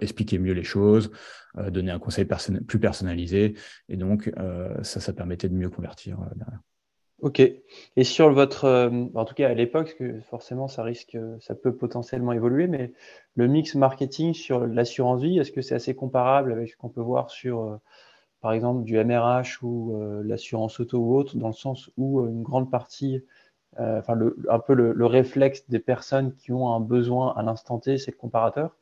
expliquaient 0.00 0.38
mieux 0.38 0.52
les 0.52 0.64
choses, 0.64 1.10
donner 1.68 1.90
un 1.90 1.98
conseil 1.98 2.26
plus 2.66 2.78
personnalisé. 2.78 3.54
Et 3.88 3.96
donc, 3.96 4.32
ça, 4.82 5.00
ça 5.00 5.12
permettait 5.12 5.48
de 5.48 5.54
mieux 5.54 5.70
convertir 5.70 6.18
derrière. 6.36 6.60
Ok. 7.24 7.40
Et 7.40 8.04
sur 8.04 8.30
votre, 8.32 8.66
euh, 8.66 9.06
en 9.14 9.24
tout 9.24 9.34
cas 9.34 9.48
à 9.48 9.54
l'époque, 9.54 9.96
forcément 10.28 10.68
ça 10.68 10.82
risque, 10.82 11.16
ça 11.40 11.54
peut 11.54 11.74
potentiellement 11.74 12.32
évoluer, 12.32 12.66
mais 12.66 12.92
le 13.34 13.46
mix 13.46 13.74
marketing 13.76 14.34
sur 14.34 14.66
l'assurance 14.66 15.22
vie, 15.22 15.38
est-ce 15.38 15.50
que 15.50 15.62
c'est 15.62 15.74
assez 15.74 15.94
comparable 15.94 16.52
avec 16.52 16.68
ce 16.68 16.76
qu'on 16.76 16.90
peut 16.90 17.00
voir 17.00 17.30
sur, 17.30 17.62
euh, 17.62 17.76
par 18.42 18.52
exemple, 18.52 18.84
du 18.84 18.98
MRH 19.02 19.62
ou 19.62 19.96
euh, 19.96 20.22
l'assurance 20.22 20.80
auto 20.80 20.98
ou 20.98 21.16
autre, 21.16 21.38
dans 21.38 21.48
le 21.48 21.54
sens 21.54 21.90
où 21.96 22.26
une 22.26 22.42
grande 22.42 22.70
partie, 22.70 23.24
enfin 23.78 24.18
un 24.50 24.58
peu 24.60 24.74
le, 24.74 25.06
réflexe 25.06 25.68
des 25.70 25.80
personnes 25.80 26.34
qui 26.36 26.52
ont 26.52 26.72
un 26.74 26.80
besoin 26.80 27.34
à 27.36 27.42
l'instant 27.42 27.78
T, 27.78 27.98
c'est 27.98 28.12
le 28.12 28.18
comparateur? 28.18 28.76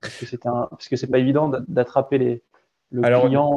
Parce 0.00 0.16
que 0.16 0.26
c'est 0.26 0.46
un, 0.46 0.66
parce 0.70 0.88
que 0.88 0.96
c'est 0.96 1.06
pas 1.08 1.18
évident 1.18 1.50
d'attraper 1.68 2.18
les, 2.18 2.42
le 2.90 3.02
client 3.02 3.50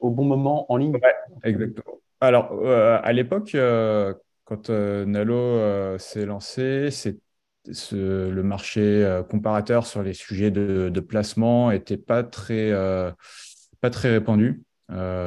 au 0.00 0.10
bon 0.10 0.24
moment 0.24 0.70
en 0.70 0.76
ligne. 0.76 0.94
Ouais, 0.94 1.14
exactement. 1.44 1.98
Alors, 2.20 2.52
euh, 2.52 2.98
à 3.02 3.12
l'époque, 3.12 3.54
euh, 3.54 4.12
quand 4.44 4.70
euh, 4.70 5.04
Nalo 5.04 5.98
s'est 5.98 6.26
lancé, 6.26 6.90
c'est 6.90 7.18
le 7.92 8.40
marché 8.42 9.22
comparateur 9.28 9.86
sur 9.86 10.02
les 10.02 10.14
sujets 10.14 10.50
de, 10.50 11.00
placement 11.00 11.70
n'était 11.70 11.98
pas 11.98 12.22
très, 12.24 12.72
pas 13.80 13.90
très 13.90 14.10
répandu. 14.10 14.62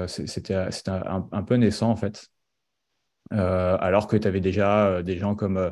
C'était 0.07 0.55
un, 0.55 1.29
un, 1.31 1.43
peu 1.43 1.55
naissant, 1.55 1.91
en 1.91 1.95
fait. 1.95 2.29
alors 3.29 4.07
que 4.07 4.17
tu 4.17 4.27
avais 4.27 4.39
déjà 4.39 5.03
des 5.03 5.17
gens 5.17 5.35
comme, 5.35 5.71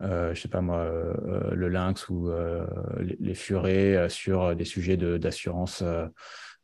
je 0.00 0.34
sais 0.34 0.48
pas 0.48 0.60
moi, 0.60 0.86
le 1.52 1.68
Lynx 1.68 2.08
ou 2.08 2.30
les, 2.98 3.16
les, 3.18 3.34
Furets 3.34 4.08
sur 4.08 4.54
des 4.54 4.64
sujets 4.64 4.96
d'assurance 4.96 5.82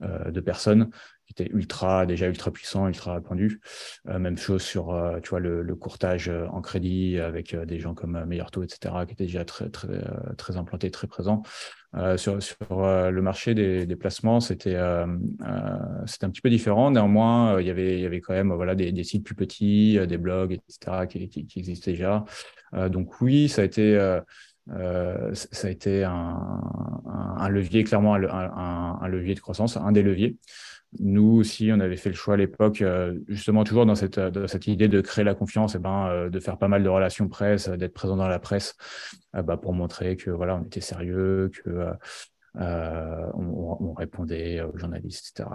de, 0.00 0.40
personnes 0.40 0.90
qui 1.32 1.42
était 1.42 1.52
ultra, 1.52 2.06
déjà 2.06 2.28
ultra 2.28 2.50
puissant, 2.50 2.86
ultra 2.88 3.14
répandu. 3.14 3.60
même 4.06 4.36
chose 4.36 4.62
sur 4.62 4.98
tu 5.22 5.30
vois, 5.30 5.40
le, 5.40 5.74
courtage 5.74 6.28
en 6.28 6.60
crédit 6.60 7.18
avec 7.18 7.56
des 7.56 7.78
gens 7.80 7.94
comme 7.94 8.24
Meilleur 8.24 8.50
Taux, 8.50 8.62
etc., 8.62 8.94
qui 9.06 9.12
étaient 9.12 9.24
déjà 9.24 9.44
très, 9.44 9.68
très, 9.68 10.00
très 10.36 10.56
implantés, 10.56 10.90
très 10.90 11.06
présents. 11.06 11.42
sur, 12.16 12.42
sur 12.42 12.66
le 12.70 13.20
marché 13.20 13.54
des, 13.54 13.96
placements, 13.96 14.40
c'était 14.40 14.78
c'était 16.06 16.26
un 16.26 16.30
petit 16.30 16.40
peu 16.42 16.50
différent. 16.50 16.90
Néanmoins, 16.90 17.60
il 17.60 17.66
y 17.66 17.70
avait, 17.70 18.00
y 18.00 18.06
avait 18.06 18.20
quand 18.20 18.34
même 18.34 18.52
voilà, 18.52 18.74
des, 18.74 19.04
sites 19.04 19.24
plus 19.24 19.34
petits, 19.34 19.98
des 20.06 20.18
blogs, 20.18 20.52
etc., 20.52 21.06
qui, 21.08 21.28
qui, 21.28 21.58
existaient 21.58 21.92
déjà. 21.92 22.24
donc 22.88 23.20
oui, 23.20 23.48
ça 23.48 23.62
a 23.62 23.64
été 23.64 24.20
euh, 24.70 25.34
ça 25.34 25.66
a 25.66 25.70
été 25.70 26.04
un, 26.04 27.48
levier, 27.48 27.84
clairement 27.84 28.14
un, 28.14 29.08
levier 29.08 29.34
de 29.34 29.40
croissance, 29.40 29.76
un 29.76 29.92
des 29.92 30.02
leviers. 30.02 30.36
Nous 31.00 31.38
aussi, 31.38 31.70
on 31.72 31.80
avait 31.80 31.96
fait 31.96 32.10
le 32.10 32.14
choix 32.14 32.34
à 32.34 32.36
l'époque, 32.36 32.82
euh, 32.82 33.18
justement 33.28 33.64
toujours 33.64 33.86
dans 33.86 33.94
cette, 33.94 34.20
cette 34.46 34.66
idée 34.66 34.88
de 34.88 35.00
créer 35.00 35.24
la 35.24 35.34
confiance, 35.34 35.74
et 35.74 35.78
eh 35.78 35.80
ben, 35.80 36.06
euh, 36.08 36.30
de 36.30 36.38
faire 36.38 36.58
pas 36.58 36.68
mal 36.68 36.82
de 36.82 36.88
relations 36.88 37.28
presse, 37.28 37.68
d'être 37.68 37.94
présent 37.94 38.16
dans 38.16 38.28
la 38.28 38.38
presse, 38.38 38.76
bah, 39.32 39.56
pour 39.56 39.72
montrer 39.72 40.16
que 40.16 40.30
voilà, 40.30 40.56
on 40.56 40.64
était 40.64 40.80
sérieux, 40.80 41.50
que 41.64 41.86
on, 42.54 43.94
répondait 43.94 44.60
aux 44.62 44.76
journalistes, 44.76 45.40
etc. 45.40 45.48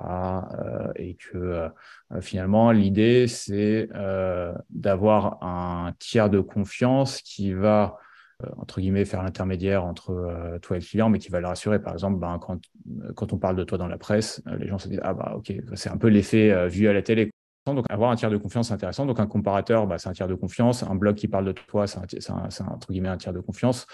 et 0.96 1.16
que 1.16 1.70
finalement, 2.22 2.72
l'idée, 2.72 3.28
c'est 3.28 3.90
d'avoir 4.72 5.44
un 5.44 5.94
tiers 6.00 6.30
de 6.30 6.40
confiance 6.40 7.22
qui 7.22 7.54
va 7.54 7.98
euh, 7.98 8.07
entre 8.58 8.82
guillemets, 8.82 9.06
faire 9.06 9.24
l'intermédiaire 9.24 9.84
entre 9.84 10.12
euh, 10.12 10.60
toi 10.60 10.78
et 10.78 10.80
le 10.80 10.86
client, 10.86 11.10
mais 11.10 11.20
qui 11.20 11.30
va 11.30 11.40
le 11.40 11.48
rassurer. 11.48 11.80
Par 11.80 11.94
exemple, 11.94 12.20
ben, 12.20 12.38
quand, 12.40 12.60
euh, 13.02 13.14
quand 13.14 13.34
on 13.34 13.38
parle 13.38 13.56
de 13.56 13.64
toi 13.64 13.78
dans 13.78 13.88
la 13.88 13.98
presse, 13.98 14.42
les 14.60 14.68
gens 14.68 14.78
se 14.78 14.88
disent 14.88 15.00
Ah, 15.04 15.14
bah, 15.14 15.34
ok, 15.36 15.54
c'est 15.74 15.90
un 15.90 15.98
peu 15.98 16.08
l'effet 16.08 16.68
vu 16.68 16.88
à 16.88 16.94
la 16.94 17.02
télé. 17.02 17.32
Donc, 17.66 17.86
avoir 17.90 18.12
un 18.12 18.16
tiers 18.16 18.30
de 18.30 18.38
confiance, 18.38 18.70
c'est 18.70 18.74
intéressant. 18.74 19.06
Donc, 19.06 19.20
un 19.20 19.28
comparateur, 19.28 19.88
bah, 19.88 19.98
c'est 19.98 20.08
un 20.08 20.14
tiers 20.14 20.28
de 20.28 20.36
confiance. 20.36 20.84
Un 20.84 20.96
blog 20.96 21.16
qui 21.16 21.28
parle 21.28 21.46
de 21.46 21.52
toi, 21.52 21.86
c'est 21.88 22.00
un, 22.30 22.68
entre 22.72 22.92
guillemets 22.92 23.10
un 23.10 23.18
tiers 23.18 23.34
de 23.34 23.42
confiance. 23.42 23.88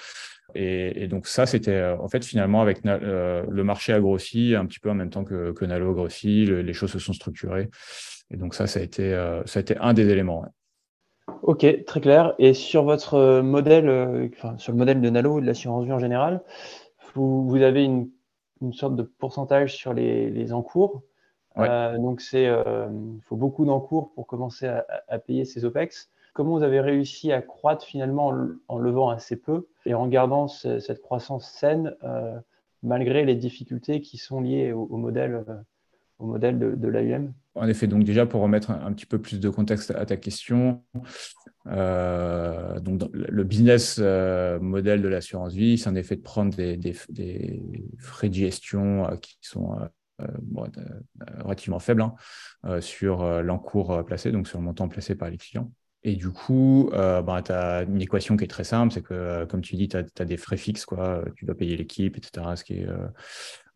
Et, 0.53 1.07
donc, 1.07 1.25
ça, 1.25 1.45
c'était 1.45 1.83
en 1.83 2.07
fait 2.07 2.23
finalement 2.23 2.61
avec 2.61 2.81
le 2.83 3.63
marché 3.63 3.93
a 3.93 3.99
grossi 3.99 4.53
un 4.55 4.65
petit 4.67 4.79
peu 4.79 4.91
en 4.91 4.93
même 4.93 5.09
temps 5.09 5.23
que, 5.23 5.53
que 5.53 5.65
Nalo 5.65 5.93
grossit, 5.93 6.47
les 6.49 6.73
choses 6.73 6.91
se 6.91 6.99
sont 6.99 7.13
structurées. 7.13 7.69
Et 8.29 8.37
donc, 8.37 8.53
ça, 8.53 8.67
ça 8.67 8.79
a 8.79 8.83
été, 8.83 9.11
ça 9.45 9.59
a 9.59 9.61
été 9.61 9.77
un 9.77 9.93
des 9.93 10.07
éléments. 10.09 10.45
Ok, 11.43 11.65
très 11.85 11.99
clair. 11.99 12.35
Et 12.39 12.53
sur 12.53 12.83
votre 12.83 13.15
euh, 13.15 13.43
modèle, 13.43 13.89
euh, 13.89 14.29
enfin, 14.33 14.57
sur 14.57 14.71
le 14.71 14.77
modèle 14.77 15.01
de 15.01 15.09
Nalo, 15.09 15.41
de 15.41 15.45
l'assurance 15.45 15.83
vie 15.83 15.91
en 15.91 15.99
général, 15.99 16.41
vous, 17.15 17.45
vous 17.45 17.61
avez 17.61 17.83
une, 17.83 18.09
une, 18.61 18.71
sorte 18.71 18.95
de 18.95 19.03
pourcentage 19.03 19.75
sur 19.75 19.93
les, 19.93 20.29
les 20.29 20.53
encours. 20.53 21.03
Euh, 21.57 21.97
donc, 21.97 22.23
il 22.31 23.21
faut 23.23 23.35
beaucoup 23.35 23.65
d'encours 23.65 24.13
pour 24.13 24.25
commencer 24.25 24.67
à, 24.67 24.85
à, 25.09 25.19
payer 25.19 25.43
ces 25.43 25.65
OPEX. 25.65 26.09
Comment 26.33 26.55
vous 26.57 26.63
avez 26.63 26.79
réussi 26.79 27.33
à 27.33 27.41
croître 27.41 27.85
finalement 27.85 28.27
en, 28.29 28.47
en 28.69 28.77
levant 28.77 29.09
assez 29.09 29.35
peu 29.35 29.67
et 29.85 29.93
en 29.93 30.07
gardant 30.07 30.47
cette 30.47 31.01
croissance 31.01 31.47
saine 31.51 31.93
malgré 32.83 33.25
les 33.25 33.35
difficultés 33.35 33.99
qui 34.01 34.17
sont 34.17 34.39
liées 34.41 34.71
au, 34.71 34.87
au 34.89 34.97
modèle 34.97 35.43
au 36.19 36.25
modèle 36.25 36.57
de, 36.57 36.71
de 36.71 36.87
l'AUM 36.87 37.33
En 37.55 37.67
effet, 37.67 37.85
donc 37.85 38.03
déjà 38.03 38.25
pour 38.25 38.41
remettre 38.41 38.71
un, 38.71 38.91
petit 38.93 39.05
peu 39.05 39.19
plus 39.19 39.39
de 39.39 39.49
contexte 39.49 39.91
à 39.91 40.05
ta 40.05 40.17
question, 40.17 40.83
euh, 41.67 42.79
le 43.11 43.43
business 43.43 43.97
euh, 44.01 44.59
modèle 44.59 45.01
de 45.01 45.07
l'assurance 45.07 45.53
vie, 45.53 45.77
c'est 45.77 45.89
en 45.89 45.95
effet 45.95 46.15
de 46.15 46.21
prendre 46.21 46.55
des, 46.55 46.93
frais 47.99 48.29
de 48.29 48.33
gestion 48.33 49.07
euh, 49.07 49.15
qui 49.17 49.37
sont 49.41 49.77
relativement 51.43 51.79
faibles 51.79 52.03
hein, 52.03 52.81
sur 52.81 53.25
l'encours 53.43 54.05
placé, 54.05 54.31
donc 54.31 54.47
sur 54.47 54.59
le 54.59 54.65
montant 54.65 54.87
placé 54.87 55.15
par 55.15 55.29
les 55.29 55.37
clients. 55.37 55.71
Et 56.03 56.15
du 56.15 56.29
coup, 56.29 56.89
bah, 56.91 57.41
tu 57.43 57.51
as 57.51 57.83
une 57.83 58.01
équation 58.01 58.37
qui 58.37 58.43
est 58.43 58.47
très 58.47 58.63
simple, 58.63 58.93
c'est 58.93 59.01
que, 59.01 59.45
comme 59.45 59.61
tu 59.61 59.75
dis, 59.75 59.87
tu 59.87 59.97
as, 59.97 60.25
des 60.25 60.37
frais 60.37 60.57
fixes, 60.57 60.85
quoi. 60.85 61.23
tu 61.35 61.45
dois 61.45 61.55
payer 61.55 61.75
l'équipe, 61.75 62.15
etc., 62.17 62.55
ce 62.55 62.63
qui 62.63 62.73
est 62.75 62.87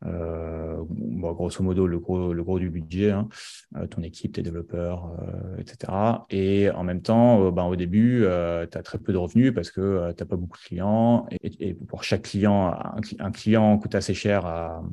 grosso 0.04 1.63
modo, 1.63 1.88
le 1.88 2.00
gros, 2.00 2.34
le 2.34 2.44
gros 2.44 2.60
du 2.60 2.70
budget, 2.70 3.12
hein, 3.12 3.27
euh, 3.75 3.88
ton 3.88 4.01
équipe, 4.04 4.34
tes 4.34 4.42
développeurs, 4.42 5.12
euh, 5.22 5.58
etc. 5.60 6.25
Et 6.30 6.70
en 6.72 6.84
même 6.84 7.01
temps, 7.01 7.51
ben, 7.51 7.66
au 7.66 7.75
début, 7.75 8.22
tu 8.22 8.77
as 8.77 8.84
très 8.84 8.98
peu 8.98 9.13
de 9.13 9.18
revenus 9.18 9.54
parce 9.54 9.72
que 9.72 10.12
tu 10.16 10.24
n'as 10.24 10.27
pas 10.27 10.36
beaucoup 10.36 10.58
de 10.58 10.63
clients. 10.63 11.27
Et, 11.42 11.74
pour 11.74 12.04
chaque 12.04 12.24
client, 12.24 12.74
un, 13.20 13.32
client 13.32 13.77
coûte 13.77 13.96
assez 13.96 14.13
cher 14.13 14.46
à, 14.46 14.84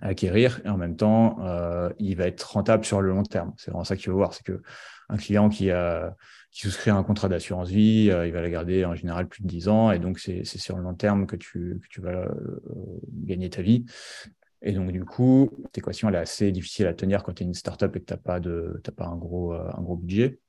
acquérir 0.00 0.60
et 0.64 0.68
en 0.68 0.76
même 0.76 0.96
temps, 0.96 1.38
il 1.98 2.16
va 2.16 2.26
être 2.26 2.42
rentable 2.42 2.84
sur 2.84 3.00
le 3.00 3.10
long 3.10 3.22
terme. 3.22 3.52
C'est 3.56 3.70
vraiment 3.70 3.84
ça 3.84 3.96
qu'il 3.96 4.06
faut 4.06 4.16
voir, 4.16 4.34
c'est 4.34 4.44
que 4.44 4.62
un 5.08 5.16
client 5.16 5.48
qui, 5.48 5.70
a, 5.70 6.14
qui 6.50 6.62
souscrit 6.62 6.90
un 6.90 7.02
contrat 7.02 7.28
d'assurance 7.28 7.68
vie, 7.68 8.04
il 8.04 8.32
va 8.32 8.40
la 8.40 8.50
garder 8.50 8.84
en 8.84 8.94
général 8.94 9.26
plus 9.26 9.42
de 9.42 9.48
10 9.48 9.68
ans 9.68 9.90
et 9.90 9.98
donc 9.98 10.18
c'est 10.18 10.44
sur 10.44 10.76
le 10.76 10.82
long 10.82 10.94
terme 10.94 11.26
que 11.26 11.36
tu, 11.36 11.80
que 11.82 11.88
tu 11.88 12.00
vas 12.00 12.28
gagner 13.24 13.50
ta 13.50 13.62
vie. 13.62 13.84
Et 14.62 14.72
donc, 14.72 14.90
du 14.90 15.04
coup, 15.04 15.50
cette 15.64 15.78
équation, 15.78 16.08
elle 16.08 16.16
est 16.16 16.18
assez 16.18 16.50
difficile 16.50 16.86
à 16.86 16.94
tenir 16.94 17.22
quand 17.22 17.32
tu 17.32 17.44
es 17.44 17.46
une 17.46 17.54
startup 17.54 17.94
et 17.94 18.00
que 18.00 18.04
tu 18.04 18.12
n'as 18.12 18.18
pas, 18.18 18.40
de, 18.40 18.80
pas 18.96 19.06
un, 19.06 19.16
gros, 19.16 19.52
un 19.52 19.80
gros 19.80 19.96
budget. 19.96 20.40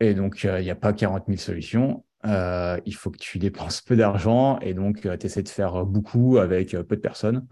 Et 0.00 0.14
donc, 0.14 0.44
il 0.44 0.62
n'y 0.62 0.70
a 0.70 0.74
pas 0.74 0.92
40 0.92 1.24
000 1.26 1.38
solutions. 1.38 2.04
il 2.24 2.94
faut 2.94 3.10
que 3.10 3.18
tu 3.18 3.38
dépenses 3.38 3.80
peu 3.86 3.96
d'argent 3.96 4.58
et 4.60 4.74
donc 4.74 5.00
tu 5.00 5.26
essaies 5.26 5.42
de 5.42 5.48
faire 5.48 5.84
beaucoup 5.84 6.38
avec 6.38 6.70
peu 6.70 6.96
de 6.96 7.00
personnes 7.00 7.46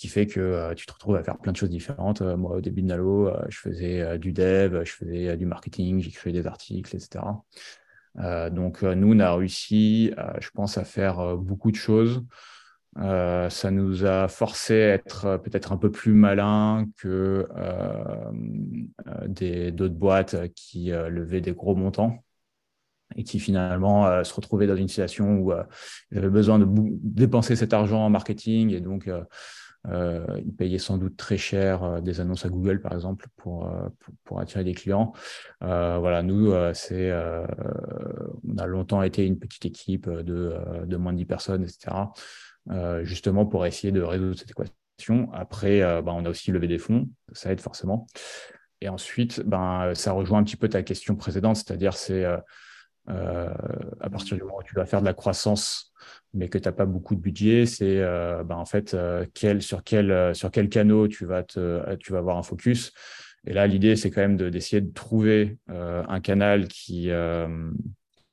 qui 0.00 0.08
fait 0.08 0.26
que 0.26 0.40
euh, 0.40 0.74
tu 0.74 0.86
te 0.86 0.92
retrouves 0.94 1.16
à 1.16 1.22
faire 1.22 1.36
plein 1.36 1.52
de 1.52 1.58
choses 1.58 1.68
différentes. 1.68 2.22
Euh, 2.22 2.34
moi, 2.34 2.56
au 2.56 2.60
début 2.62 2.80
de 2.80 2.86
Nalo, 2.86 3.28
euh, 3.28 3.44
je 3.50 3.58
faisais 3.58 4.18
du 4.18 4.32
dev, 4.32 4.82
je 4.82 4.92
faisais 4.92 5.36
du 5.36 5.44
marketing, 5.44 6.00
j'écrivais 6.00 6.32
des 6.32 6.46
articles, 6.46 6.96
etc. 6.96 7.22
donc, 8.50 8.82
nous, 8.82 9.14
on 9.14 9.20
a 9.20 9.34
réussi, 9.36 10.12
je 10.40 10.50
pense, 10.50 10.78
à 10.78 10.84
faire 10.84 11.36
beaucoup 11.36 11.70
de 11.70 11.76
choses. 11.76 12.24
ça 12.96 13.70
nous 13.70 14.04
a 14.04 14.26
forcé 14.26 14.82
à 14.82 14.94
être 14.94 15.36
peut-être 15.44 15.70
un 15.70 15.76
peu 15.76 15.90
plus 15.92 16.12
malin 16.12 16.86
que 16.96 17.46
d'autres 19.28 19.94
boîtes 19.94 20.36
qui 20.54 20.90
levaient 20.90 21.40
des 21.40 21.52
gros 21.52 21.76
montants 21.76 22.24
et 23.16 23.22
qui 23.22 23.38
finalement 23.38 24.24
se 24.24 24.34
retrouvaient 24.34 24.66
dans 24.66 24.76
une 24.76 24.88
situation 24.88 25.38
où 25.38 25.52
ils 26.10 26.18
avaient 26.18 26.30
besoin 26.30 26.58
de 26.58 26.66
dépenser 26.68 27.54
cet 27.54 27.72
argent 27.72 28.04
en 28.04 28.10
marketing 28.10 28.70
et 28.70 28.80
donc 28.80 29.06
euh, 29.06 29.22
ils 29.88 30.54
payaient 30.56 30.78
sans 30.78 30.98
doute 30.98 31.16
très 31.16 31.38
cher 31.38 31.82
euh, 31.82 32.00
des 32.00 32.20
annonces 32.20 32.44
à 32.44 32.48
Google, 32.48 32.80
par 32.80 32.92
exemple, 32.92 33.26
pour, 33.36 33.66
euh, 33.66 33.88
pour, 34.24 34.40
attirer 34.40 34.64
des 34.64 34.74
clients. 34.74 35.12
voilà, 35.60 36.22
nous, 36.22 36.52
c'est, 36.74 37.12
on 37.12 38.58
a 38.58 38.66
longtemps 38.66 39.02
été 39.02 39.26
une 39.26 39.38
petite 39.38 39.66
équipe 39.66 40.08
de, 40.08 40.54
de 40.84 40.96
moins 40.96 41.12
de 41.12 41.18
10 41.18 41.24
personnes, 41.24 41.62
etc., 41.62 42.10
justement 43.02 43.46
pour 43.46 43.66
essayer 43.66 43.92
de 43.92 44.02
résoudre 44.02 44.38
cette 44.38 44.50
équation. 44.50 45.32
Après, 45.32 45.80
bah, 46.02 46.12
on 46.14 46.24
a 46.24 46.30
aussi 46.30 46.52
levé 46.52 46.68
des 46.68 46.78
fonds, 46.78 47.08
ça 47.32 47.52
aide 47.52 47.60
forcément. 47.60 48.06
Et 48.82 48.88
ensuite, 48.88 49.42
ben, 49.44 49.92
ça 49.94 50.12
rejoint 50.12 50.38
un 50.38 50.44
petit 50.44 50.56
peu 50.56 50.68
ta 50.68 50.82
question 50.82 51.16
précédente, 51.16 51.56
c'est-à-dire 51.56 51.94
c'est 51.94 52.24
euh, 53.10 53.52
à 54.00 54.10
partir 54.10 54.36
du 54.36 54.42
moment 54.42 54.58
où 54.58 54.62
tu 54.62 54.74
vas 54.74 54.86
faire 54.86 55.00
de 55.00 55.06
la 55.06 55.14
croissance, 55.14 55.92
mais 56.32 56.48
que 56.48 56.58
tu 56.58 56.68
n'as 56.68 56.72
pas 56.72 56.86
beaucoup 56.86 57.14
de 57.14 57.20
budget, 57.20 57.66
c'est 57.66 57.98
euh, 57.98 58.44
ben, 58.44 58.56
en 58.56 58.64
fait 58.64 58.94
euh, 58.94 59.24
sur, 59.60 59.82
quel, 59.82 60.34
sur 60.34 60.50
quel 60.50 60.68
canot 60.68 61.08
tu 61.08 61.26
vas, 61.26 61.42
te, 61.42 61.94
tu 61.96 62.12
vas 62.12 62.18
avoir 62.18 62.36
un 62.36 62.42
focus. 62.42 62.92
Et 63.46 63.52
là, 63.52 63.66
l'idée, 63.66 63.96
c'est 63.96 64.10
quand 64.10 64.20
même 64.20 64.36
d'essayer 64.36 64.82
de, 64.82 64.92
trouver 64.92 65.58
un 65.68 66.20
canal 66.20 66.68
qui 66.68 67.06
ne 67.08 67.72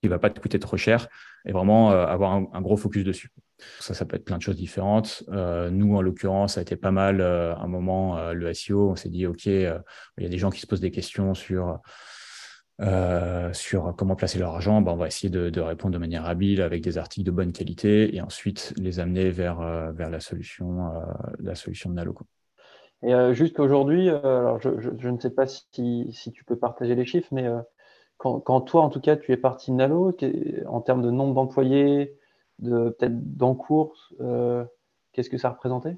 va 0.04 0.20
pas 0.20 0.30
te 0.30 0.40
coûter 0.42 0.60
trop 0.60 0.76
cher 0.76 1.08
et 1.46 1.54
vraiment 1.54 1.92
avoir 1.92 2.34
un, 2.34 2.62
gros 2.62 2.76
focus 2.76 3.06
dessus. 3.06 3.32
Ça, 3.80 3.94
ça 3.94 4.04
peut 4.04 4.18
être 4.18 4.26
plein 4.26 4.38
de 4.38 4.42
choses 4.42 4.58
différentes. 4.58 5.24
nous, 5.30 5.96
en 5.96 6.02
l'occurrence, 6.02 6.56
ça 6.56 6.60
a 6.60 6.64
été 6.64 6.76
pas 6.76 6.92
mal 6.92 7.22
un 7.22 7.68
moment, 7.68 8.34
le 8.34 8.54
SEO. 8.54 8.92
On 8.92 8.96
s'est 8.98 9.08
dit, 9.08 9.26
OK, 9.26 9.46
il 9.46 9.62
y 10.20 10.26
a 10.26 10.30
des 10.30 10.38
gens 10.38 10.50
qui 10.50 10.60
se 10.60 10.68
posent 10.68 10.82
des 10.82 10.92
questions 10.92 11.34
sur 11.34 11.80
euh, 12.80 13.52
sur 13.54 13.96
comment 13.98 14.16
placer 14.16 14.38
leur 14.38 14.54
argent, 14.54 14.82
ben, 14.82 14.92
on 14.92 14.98
va 14.98 15.08
essayer 15.08 15.30
de, 15.30 15.60
répondre 15.60 15.94
de 15.94 15.98
manière 15.98 16.26
habile 16.26 16.62
avec 16.62 16.84
des 16.84 16.98
articles 16.98 17.26
de 17.26 17.32
bonne 17.32 17.52
qualité 17.52 18.16
et 18.16 18.22
ensuite 18.22 18.74
les 18.78 19.00
amener 19.00 19.32
vers, 19.32 19.62
euh, 19.62 19.92
vers 19.92 20.10
la, 20.10 20.20
solution, 20.20 20.88
euh, 20.88 21.02
la 21.40 21.56
solution 21.56 21.90
de 21.90 21.96
Nalo. 21.96 22.16
Et 23.04 23.14
jusqu'aujourd'hui, 23.34 24.10
alors 24.10 24.60
je, 24.60 24.70
je, 24.80 25.10
ne 25.10 25.20
sais 25.20 25.30
pas 25.30 25.46
si, 25.46 26.10
si, 26.12 26.32
tu 26.32 26.44
peux 26.44 26.56
partager 26.56 26.96
les 26.96 27.06
chiffres, 27.06 27.28
mais 27.32 27.48
quand, 28.18 28.40
quand, 28.40 28.62
toi, 28.62 28.82
en 28.82 28.90
tout 28.90 29.00
cas, 29.00 29.16
tu 29.16 29.32
es 29.32 29.38
parti 29.38 29.70
de 29.70 29.76
Nalo, 29.76 30.18
en 30.66 30.82
termes 30.82 31.04
de 31.04 31.12
nombre 31.12 31.36
d'employés, 31.36 32.18
de 32.58 32.90
peut-être 32.90 33.38
d'encours, 33.38 34.12
qu'est-ce 35.14 35.30
que 35.30 35.38
ça 35.38 35.52
représentait? 35.52 35.96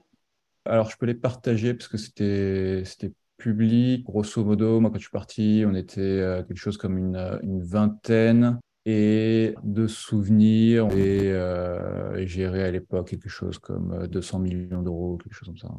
Alors, 0.65 0.89
je 0.89 0.97
peux 0.97 1.05
les 1.05 1.13
partager 1.13 1.73
parce 1.73 1.87
que 1.87 1.97
c'était 1.97 3.13
public. 3.39 4.05
Grosso 4.05 4.43
modo, 4.43 4.79
moi, 4.79 4.91
quand 4.91 4.97
je 4.97 5.03
suis 5.03 5.11
parti, 5.11 5.63
on 5.65 5.73
était 5.73 5.99
euh, 6.01 6.43
quelque 6.43 6.57
chose 6.57 6.77
comme 6.77 6.97
une, 6.97 7.15
euh, 7.15 7.39
vingtaine 7.43 8.59
et 8.85 9.55
de 9.63 9.87
souvenirs 9.87 10.87
et, 10.95 11.31
euh, 11.31 12.25
géré 12.25 12.63
à 12.63 12.71
l'époque 12.71 13.07
quelque 13.07 13.29
chose 13.29 13.57
comme 13.57 14.07
200 14.07 14.39
millions 14.39 14.81
d'euros, 14.81 15.17
quelque 15.17 15.33
chose 15.33 15.47
comme 15.47 15.57
ça. 15.57 15.69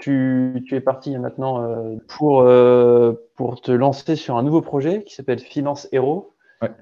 tu, 0.00 0.64
es 0.70 0.80
parti 0.80 1.16
maintenant 1.18 1.62
euh, 1.62 1.96
pour, 2.08 2.48
pour 3.36 3.60
te 3.60 3.72
lancer 3.72 4.16
sur 4.16 4.36
un 4.36 4.42
nouveau 4.42 4.62
projet 4.62 5.02
qui 5.04 5.14
s'appelle 5.14 5.40
Finance 5.40 5.88
Hero. 5.92 6.28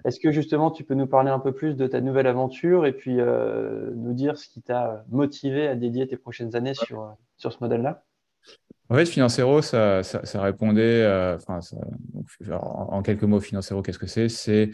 Est-ce 0.04 0.20
que 0.20 0.30
justement 0.30 0.70
tu 0.70 0.84
peux 0.84 0.92
nous 0.92 1.06
parler 1.06 1.30
un 1.30 1.38
peu 1.38 1.52
plus 1.52 1.74
de 1.74 1.86
ta 1.86 2.02
nouvelle 2.02 2.26
aventure 2.26 2.84
et 2.84 2.92
puis 2.92 3.16
nous 3.16 4.12
dire 4.12 4.36
ce 4.36 4.46
qui 4.46 4.60
t'a 4.60 5.04
motivé 5.08 5.66
à 5.68 5.74
dédier 5.74 6.06
tes 6.06 6.18
prochaines 6.18 6.54
années 6.54 6.74
sur, 6.74 7.16
sur 7.38 7.50
ce 7.50 7.58
modèle-là? 7.62 8.04
En 8.90 8.96
fait, 8.96 9.06
Financero, 9.06 9.62
ça, 9.62 10.02
répondait, 10.34 11.06
en, 12.50 13.02
quelques 13.02 13.22
mots, 13.22 13.40
Financero, 13.40 13.82
qu'est-ce 13.82 13.98
que 13.98 14.06
c'est? 14.06 14.28
C'est 14.28 14.70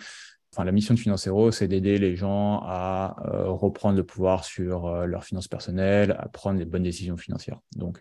la 0.64 0.72
mission 0.72 0.94
de 0.94 0.98
Financero, 0.98 1.50
c'est 1.50 1.68
d'aider 1.68 1.98
les 1.98 2.16
gens 2.16 2.60
à 2.64 3.16
euh, 3.26 3.50
reprendre 3.50 3.96
le 3.96 4.04
pouvoir 4.04 4.44
sur 4.44 4.86
euh, 4.86 5.06
leurs 5.06 5.24
finances 5.24 5.48
personnelles, 5.48 6.16
à 6.18 6.28
prendre 6.28 6.58
les 6.58 6.64
bonnes 6.64 6.82
décisions 6.82 7.16
financières. 7.16 7.60
Donc, 7.76 8.00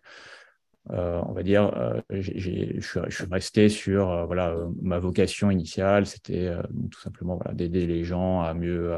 euh, 0.91 1.21
on 1.27 1.33
va 1.33 1.43
dire, 1.43 1.71
je 2.09 2.79
suis 2.79 3.25
resté 3.29 3.69
sur 3.69 4.25
voilà, 4.27 4.55
ma 4.81 4.99
vocation 4.99 5.49
initiale, 5.49 6.05
c'était 6.05 6.53
tout 6.91 6.99
simplement 6.99 7.35
voilà, 7.35 7.53
d'aider 7.53 7.87
les 7.87 8.03
gens 8.03 8.41
à 8.41 8.53
mieux, 8.53 8.97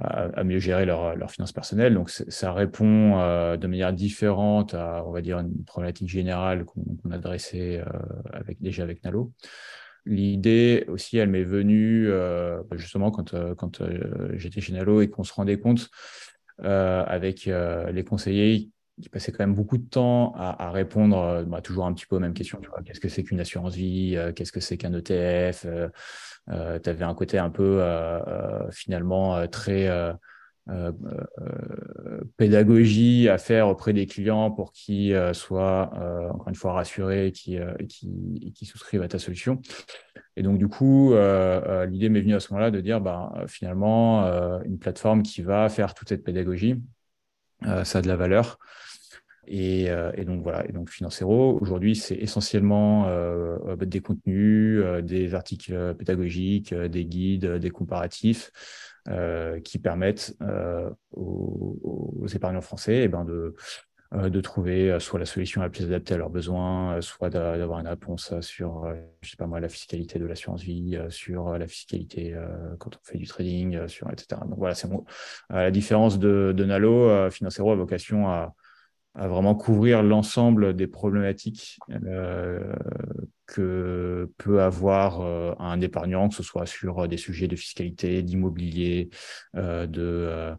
à, 0.00 0.44
mieux 0.44 0.58
gérer 0.58 0.86
leurs 0.86 1.30
finances 1.30 1.52
personnelles. 1.52 1.94
Donc, 1.94 2.10
ça 2.10 2.52
répond 2.52 3.16
de 3.56 3.66
manière 3.66 3.92
différente 3.92 4.74
à, 4.74 5.04
on 5.06 5.12
va 5.12 5.20
dire, 5.20 5.38
une 5.38 5.64
problématique 5.64 6.08
générale 6.08 6.64
qu'on 6.64 7.10
adressait 7.10 7.82
avec, 8.32 8.60
déjà 8.60 8.82
avec 8.82 9.04
Nalo. 9.04 9.32
L'idée 10.04 10.84
aussi, 10.88 11.16
elle 11.18 11.30
m'est 11.30 11.44
venue 11.44 12.08
euh, 12.08 12.60
justement 12.72 13.10
quand, 13.12 13.34
euh, 13.34 13.54
quand 13.54 13.80
euh, 13.80 14.32
j'étais 14.34 14.60
chez 14.60 14.72
Nalo 14.72 15.00
et 15.00 15.08
qu'on 15.08 15.22
se 15.22 15.32
rendait 15.32 15.58
compte 15.58 15.88
avec 16.58 17.46
les 17.46 18.04
conseillers 18.04 18.70
qui 19.00 19.08
passaient 19.08 19.32
quand 19.32 19.44
même 19.44 19.54
beaucoup 19.54 19.78
de 19.78 19.88
temps 19.88 20.34
à, 20.36 20.70
répondre 20.70 21.44
bah, 21.46 21.60
toujours 21.60 21.86
un 21.86 21.92
petit 21.92 22.06
peu 22.06 22.16
aux 22.16 22.20
mêmes 22.20 22.34
questions. 22.34 22.60
Qu'est-ce 22.84 23.00
que 23.00 23.08
c'est 23.08 23.24
qu'une 23.24 23.40
assurance 23.40 23.74
vie 23.74 24.16
Qu'est-ce 24.36 24.52
que 24.52 24.60
c'est 24.60 24.76
qu'un 24.76 24.92
ETF 24.92 25.66
Tu 26.46 26.90
avais 26.90 27.04
un 27.04 27.14
côté 27.14 27.38
un 27.38 27.50
peu 27.50 27.82
finalement 28.70 29.46
très 29.48 29.88
euh, 30.70 30.92
euh, 31.40 32.20
pédagogie 32.36 33.28
à 33.28 33.36
faire 33.36 33.66
auprès 33.66 33.92
des 33.92 34.06
clients 34.06 34.52
pour 34.52 34.72
qu'ils 34.72 35.12
euh, 35.12 35.32
soient, 35.32 35.90
encore 36.30 36.48
une 36.48 36.54
fois, 36.54 36.72
rassurés 36.72 37.26
et 37.26 37.32
qui, 37.32 37.58
qui, 38.54 38.66
souscrivent 38.66 39.02
à 39.02 39.08
ta 39.08 39.18
solution. 39.18 39.60
Et 40.36 40.42
donc, 40.42 40.58
du 40.58 40.68
coup, 40.68 41.14
l'idée 41.88 42.08
m'est 42.08 42.20
venue 42.20 42.34
à 42.34 42.40
ce 42.40 42.52
moment-là 42.52 42.70
de 42.70 42.80
dire, 42.80 43.00
bah, 43.00 43.32
finalement, 43.48 44.24
une 44.62 44.78
plateforme 44.78 45.22
qui 45.22 45.42
va 45.42 45.68
faire 45.68 45.94
toute 45.94 46.08
cette 46.08 46.24
pédagogie, 46.24 46.80
ça 47.84 47.98
a 47.98 48.02
de 48.02 48.08
la 48.08 48.16
valeur. 48.16 48.58
Et, 49.46 49.88
donc 50.24 50.42
voilà, 50.42 50.64
et 50.68 50.72
donc 50.72 50.88
Financero, 50.90 51.58
aujourd'hui, 51.60 51.96
c'est 51.96 52.14
essentiellement 52.14 53.08
des 53.76 54.00
contenus, 54.00 54.82
des 55.02 55.34
articles 55.34 55.94
pédagogiques, 55.94 56.72
des 56.74 57.04
guides, 57.04 57.46
des 57.46 57.70
comparatifs, 57.70 58.52
euh, 59.08 59.58
qui 59.58 59.80
permettent 59.80 60.36
euh, 60.42 60.88
aux, 61.10 62.24
épargnants 62.32 62.60
français 62.60 63.00
eh 63.02 63.08
ben 63.08 63.24
de, 63.24 63.32
euh, 63.32 63.56
de 64.12 64.40
trouver 64.40 64.98
soit 65.00 65.18
la 65.18 65.24
solution 65.24 65.62
la 65.62 65.70
plus 65.70 65.84
adaptée 65.84 66.14
à 66.14 66.16
leurs 66.18 66.30
besoins, 66.30 67.00
soit 67.00 67.30
d'avoir 67.30 67.80
une 67.80 67.88
réponse 67.88 68.38
sur, 68.40 68.92
je 69.22 69.30
sais 69.30 69.36
pas 69.36 69.46
moi, 69.46 69.58
la 69.58 69.68
fiscalité 69.68 70.18
de 70.18 70.26
l'assurance 70.26 70.62
vie, 70.62 70.98
sur 71.08 71.56
la 71.58 71.66
fiscalité 71.66 72.36
quand 72.78 72.94
on 72.94 73.00
fait 73.04 73.16
du 73.16 73.26
trading, 73.26 73.88
sur 73.88 74.10
etc. 74.10 74.40
Donc 74.46 74.58
voilà, 74.58 74.74
c'est 74.74 74.88
la 75.48 75.70
différence 75.70 76.18
de, 76.18 76.52
de 76.54 76.64
Nalo, 76.64 77.30
Financero 77.30 77.72
a 77.72 77.74
vocation 77.74 78.28
à, 78.28 78.54
vraiment 79.14 79.54
couvrir 79.54 80.02
l'ensemble 80.02 80.74
des 80.74 80.86
problématiques 80.86 81.78
euh, 81.90 82.74
que 83.46 84.30
peut 84.38 84.62
avoir 84.62 85.20
euh, 85.20 85.54
un 85.58 85.80
épargnant, 85.80 86.28
que 86.28 86.34
ce 86.34 86.42
soit 86.42 86.66
sur 86.66 87.06
des 87.08 87.18
sujets 87.18 87.48
de 87.48 87.56
fiscalité, 87.56 88.22
d'immobilier, 88.22 89.10
euh, 89.56 89.86
de 89.86 90.54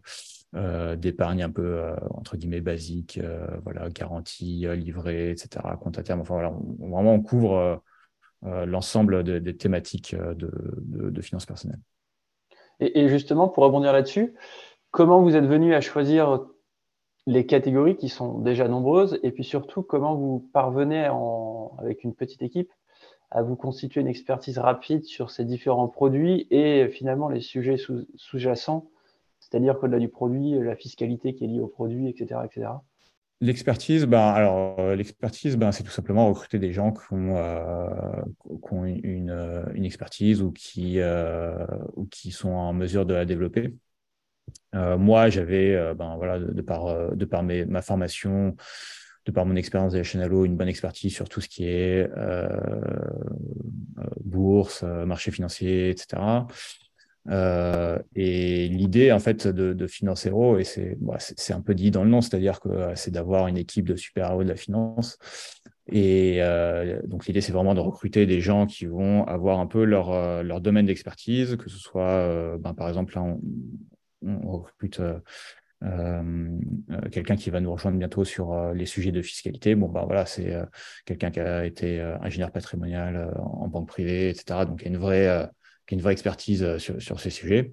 d'épargne 0.96 1.42
un 1.42 1.50
peu 1.50 1.82
entre 2.10 2.36
guillemets 2.36 2.60
basique, 2.60 3.20
voilà, 3.64 3.88
garantie, 3.90 4.66
livrée, 4.76 5.30
etc., 5.30 5.76
compte 5.80 5.98
à 5.98 6.02
terme. 6.02 6.20
Enfin 6.20 6.34
voilà, 6.34 6.52
vraiment 6.78 7.14
on 7.14 7.22
couvre 7.22 7.82
l'ensemble 8.42 9.24
des 9.24 9.56
thématiques 9.56 10.14
de, 10.14 10.50
de, 10.76 11.20
finances 11.22 11.46
personnelles. 11.46 11.80
Et 12.80 13.08
justement, 13.08 13.48
pour 13.48 13.64
rebondir 13.64 13.92
là-dessus, 13.92 14.34
comment 14.90 15.22
vous 15.22 15.34
êtes 15.34 15.46
venu 15.46 15.74
à 15.74 15.80
choisir 15.80 16.46
les 17.26 17.46
catégories 17.46 17.96
qui 17.96 18.08
sont 18.08 18.38
déjà 18.38 18.68
nombreuses? 18.68 19.18
Et 19.22 19.32
puis 19.32 19.44
surtout 19.44 19.82
comment 19.82 20.14
vous 20.14 20.48
parvenez 20.52 21.08
avec 21.78 22.04
une 22.04 22.14
petite 22.14 22.42
équipe 22.42 22.70
à 23.30 23.42
vous 23.42 23.56
constituer 23.56 24.00
une 24.00 24.06
expertise 24.06 24.58
rapide 24.58 25.04
sur 25.04 25.30
ces 25.30 25.44
différents 25.44 25.88
produits 25.88 26.46
et 26.50 26.88
finalement 26.88 27.28
les 27.28 27.40
sujets 27.40 27.76
sous-jacents, 27.76 28.88
c'est-à-dire 29.50 29.78
qu'au-delà 29.78 29.98
du 29.98 30.08
produit, 30.08 30.58
la 30.58 30.76
fiscalité 30.76 31.34
qui 31.34 31.44
est 31.44 31.48
liée 31.48 31.60
au 31.60 31.68
produit, 31.68 32.08
etc. 32.08 32.40
etc. 32.44 32.70
L'expertise, 33.40 34.06
ben, 34.06 34.20
alors 34.20 34.78
euh, 34.78 34.96
l'expertise, 34.96 35.56
ben, 35.56 35.72
c'est 35.72 35.82
tout 35.82 35.90
simplement 35.90 36.28
recruter 36.28 36.58
des 36.58 36.72
gens 36.72 36.92
qui 36.92 37.12
ont, 37.12 37.36
euh, 37.36 38.22
une, 38.84 39.30
euh, 39.30 39.64
expertise 39.74 40.40
ou 40.40 40.52
qui, 40.52 40.98
ou 41.96 42.06
qui 42.06 42.30
sont 42.30 42.50
en 42.50 42.72
mesure 42.72 43.04
de 43.06 43.14
la 43.14 43.24
développer. 43.24 43.74
Euh, 44.74 44.98
moi, 44.98 45.30
j'avais, 45.30 45.74
euh, 45.74 45.94
ben, 45.94 46.16
voilà, 46.16 46.38
de, 46.38 46.62
par, 46.62 46.86
euh, 46.86 47.10
de 47.14 47.24
par 47.24 47.42
ma 47.42 47.82
formation, 47.82 48.56
de 49.26 49.32
par 49.32 49.46
mon 49.46 49.56
expérience 49.56 49.92
de 49.92 49.98
la 49.98 50.26
une 50.26 50.56
bonne 50.56 50.68
expertise 50.68 51.14
sur 51.14 51.28
tout 51.28 51.40
ce 51.40 51.48
qui 51.48 51.66
est 51.66 52.08
bourse, 54.20 54.82
marché 54.82 55.30
financier, 55.30 55.90
etc. 55.90 56.20
et 57.30 58.68
l'idée, 58.68 59.12
en 59.12 59.18
fait, 59.18 59.46
de, 59.46 59.72
de 59.72 59.86
Financero, 59.86 60.58
et 60.58 60.64
c'est 60.64 60.96
bah, 61.00 61.18
un 61.50 61.60
peu 61.60 61.74
dit 61.74 61.90
dans 61.90 62.04
le 62.04 62.10
nom, 62.10 62.20
c'est-à-dire 62.20 62.60
que 62.60 62.68
c'est 62.94 63.10
d'avoir 63.10 63.48
une 63.48 63.56
équipe 63.56 63.88
de 63.88 63.96
super-héros 63.96 64.44
de 64.44 64.48
la 64.48 64.56
finance. 64.56 65.18
Et 65.90 66.40
donc, 67.04 67.26
l'idée, 67.26 67.40
c'est 67.40 67.52
vraiment 67.52 67.74
de 67.74 67.80
recruter 67.80 68.26
des 68.26 68.40
gens 68.40 68.66
qui 68.66 68.86
vont 68.86 69.24
avoir 69.24 69.58
un 69.60 69.66
peu 69.66 69.84
leur, 69.84 70.42
leur 70.42 70.60
domaine 70.60 70.86
d'expertise, 70.86 71.56
que 71.56 71.70
ce 71.70 71.78
soit, 71.78 72.56
ben, 72.58 72.74
par 72.74 72.88
exemple, 72.88 73.14
là, 73.14 73.22
on, 74.24 74.58
recrute 74.58 75.00
euh, 75.00 75.18
euh, 75.82 76.58
quelqu'un 77.10 77.36
qui 77.36 77.50
va 77.50 77.60
nous 77.60 77.72
rejoindre 77.72 77.98
bientôt 77.98 78.24
sur 78.24 78.52
euh, 78.52 78.72
les 78.74 78.86
sujets 78.86 79.12
de 79.12 79.22
fiscalité. 79.22 79.74
Bon, 79.74 79.88
bah 79.88 80.04
voilà, 80.06 80.26
c'est 80.26 80.54
quelqu'un 81.04 81.30
qui 81.30 81.40
a 81.40 81.64
été 81.64 82.00
ingénieur 82.00 82.50
patrimonial 82.50 83.32
en 83.38 83.68
banque 83.68 83.88
privée, 83.88 84.30
etc. 84.30 84.64
Donc, 84.66 84.82
il 84.82 84.84
y 84.84 84.88
a 84.88 84.90
une 84.90 84.98
vraie, 85.00 85.48
une 85.92 86.00
vraie 86.00 86.12
expertise 86.12 86.78
sur, 86.78 87.20
ces 87.20 87.30
sujets. 87.30 87.72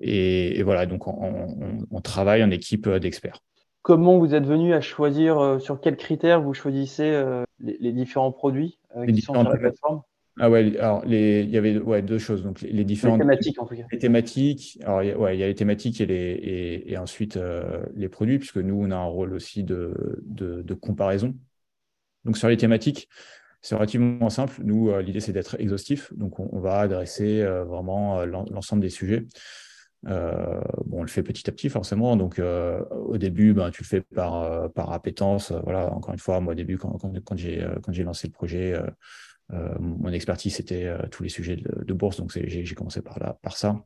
Et, 0.00 0.62
voilà, 0.62 0.86
donc 0.86 1.06
on, 1.06 2.00
travaille 2.02 2.42
en 2.42 2.50
équipe 2.50 2.88
d'experts. 2.88 3.40
Comment 3.82 4.18
vous 4.18 4.34
êtes 4.34 4.44
venu 4.44 4.74
à 4.74 4.80
choisir, 4.80 5.60
sur 5.60 5.80
quels 5.80 5.96
critères 5.96 6.42
vous 6.42 6.54
choisissez 6.54 7.22
les, 7.58 7.92
différents 7.92 8.32
produits 8.32 8.78
qui 9.06 9.20
sont 9.20 9.34
sur 9.34 9.42
la 9.42 9.56
plateforme? 9.56 10.02
Ah 10.40 10.48
ouais, 10.50 10.78
alors 10.78 11.04
les, 11.04 11.40
il 11.40 11.50
y 11.50 11.58
avait 11.58 11.78
ouais, 11.78 12.00
deux 12.00 12.18
choses. 12.18 12.42
Donc 12.42 12.60
les, 12.60 12.84
différentes 12.84 13.18
thématiques 13.18 13.60
en 13.60 13.66
tout 13.66 13.74
cas. 13.74 13.82
Les 13.90 13.98
thématiques. 13.98 14.78
Alors 14.84 15.02
il 15.02 15.08
y 15.08 15.12
a, 15.12 15.18
ouais, 15.18 15.36
il 15.36 15.40
y 15.40 15.42
a 15.42 15.48
les 15.48 15.54
thématiques 15.54 16.00
et 16.00 16.06
les 16.06 16.14
et, 16.14 16.92
et 16.92 16.98
ensuite 16.98 17.36
euh, 17.36 17.82
les 17.96 18.08
produits, 18.08 18.38
puisque 18.38 18.58
nous 18.58 18.80
on 18.80 18.90
a 18.92 18.96
un 18.96 19.04
rôle 19.04 19.34
aussi 19.34 19.64
de, 19.64 20.20
de, 20.22 20.62
de 20.62 20.74
comparaison. 20.74 21.34
Donc 22.24 22.38
sur 22.38 22.48
les 22.48 22.56
thématiques, 22.56 23.08
c'est 23.60 23.74
relativement 23.74 24.30
simple. 24.30 24.60
Nous, 24.62 24.90
euh, 24.90 25.02
l'idée 25.02 25.20
c'est 25.20 25.32
d'être 25.32 25.60
exhaustif. 25.60 26.12
Donc 26.14 26.40
on, 26.40 26.60
va 26.60 26.80
adresser 26.80 27.42
euh, 27.42 27.64
vraiment 27.64 28.24
l'ensemble 28.24 28.82
des 28.82 28.90
sujets. 28.90 29.26
bon, 30.04 30.62
on 30.92 31.02
le 31.02 31.08
fait 31.08 31.22
petit 31.22 31.48
à 31.48 31.52
petit 31.52 31.68
forcément. 31.68 32.16
Donc 32.16 32.40
au 32.40 33.18
début, 33.18 33.52
ben, 33.54 33.70
tu 33.70 33.82
le 33.82 33.88
fais 33.88 34.00
par 34.00 34.70
par 34.72 34.92
appétence. 34.92 35.52
voilà, 35.52 35.92
encore 35.92 36.12
une 36.12 36.20
fois, 36.20 36.40
moi 36.40 36.52
au 36.52 36.56
début 36.56 36.78
quand 36.78 36.98
quand, 36.98 37.36
j'ai 37.36 38.04
lancé 38.04 38.26
le 38.28 38.32
projet 38.32 38.80
euh, 39.52 39.74
mon 39.78 40.12
expertise, 40.12 40.56
c'était 40.56 40.84
euh, 40.84 40.98
tous 41.10 41.22
les 41.22 41.28
sujets 41.28 41.56
de, 41.56 41.92
bourse, 41.94 42.18
donc 42.18 42.32
j'ai 42.32 42.74
commencé 42.74 43.00
par, 43.00 43.18
là, 43.18 43.38
par 43.42 43.56
ça. 43.56 43.82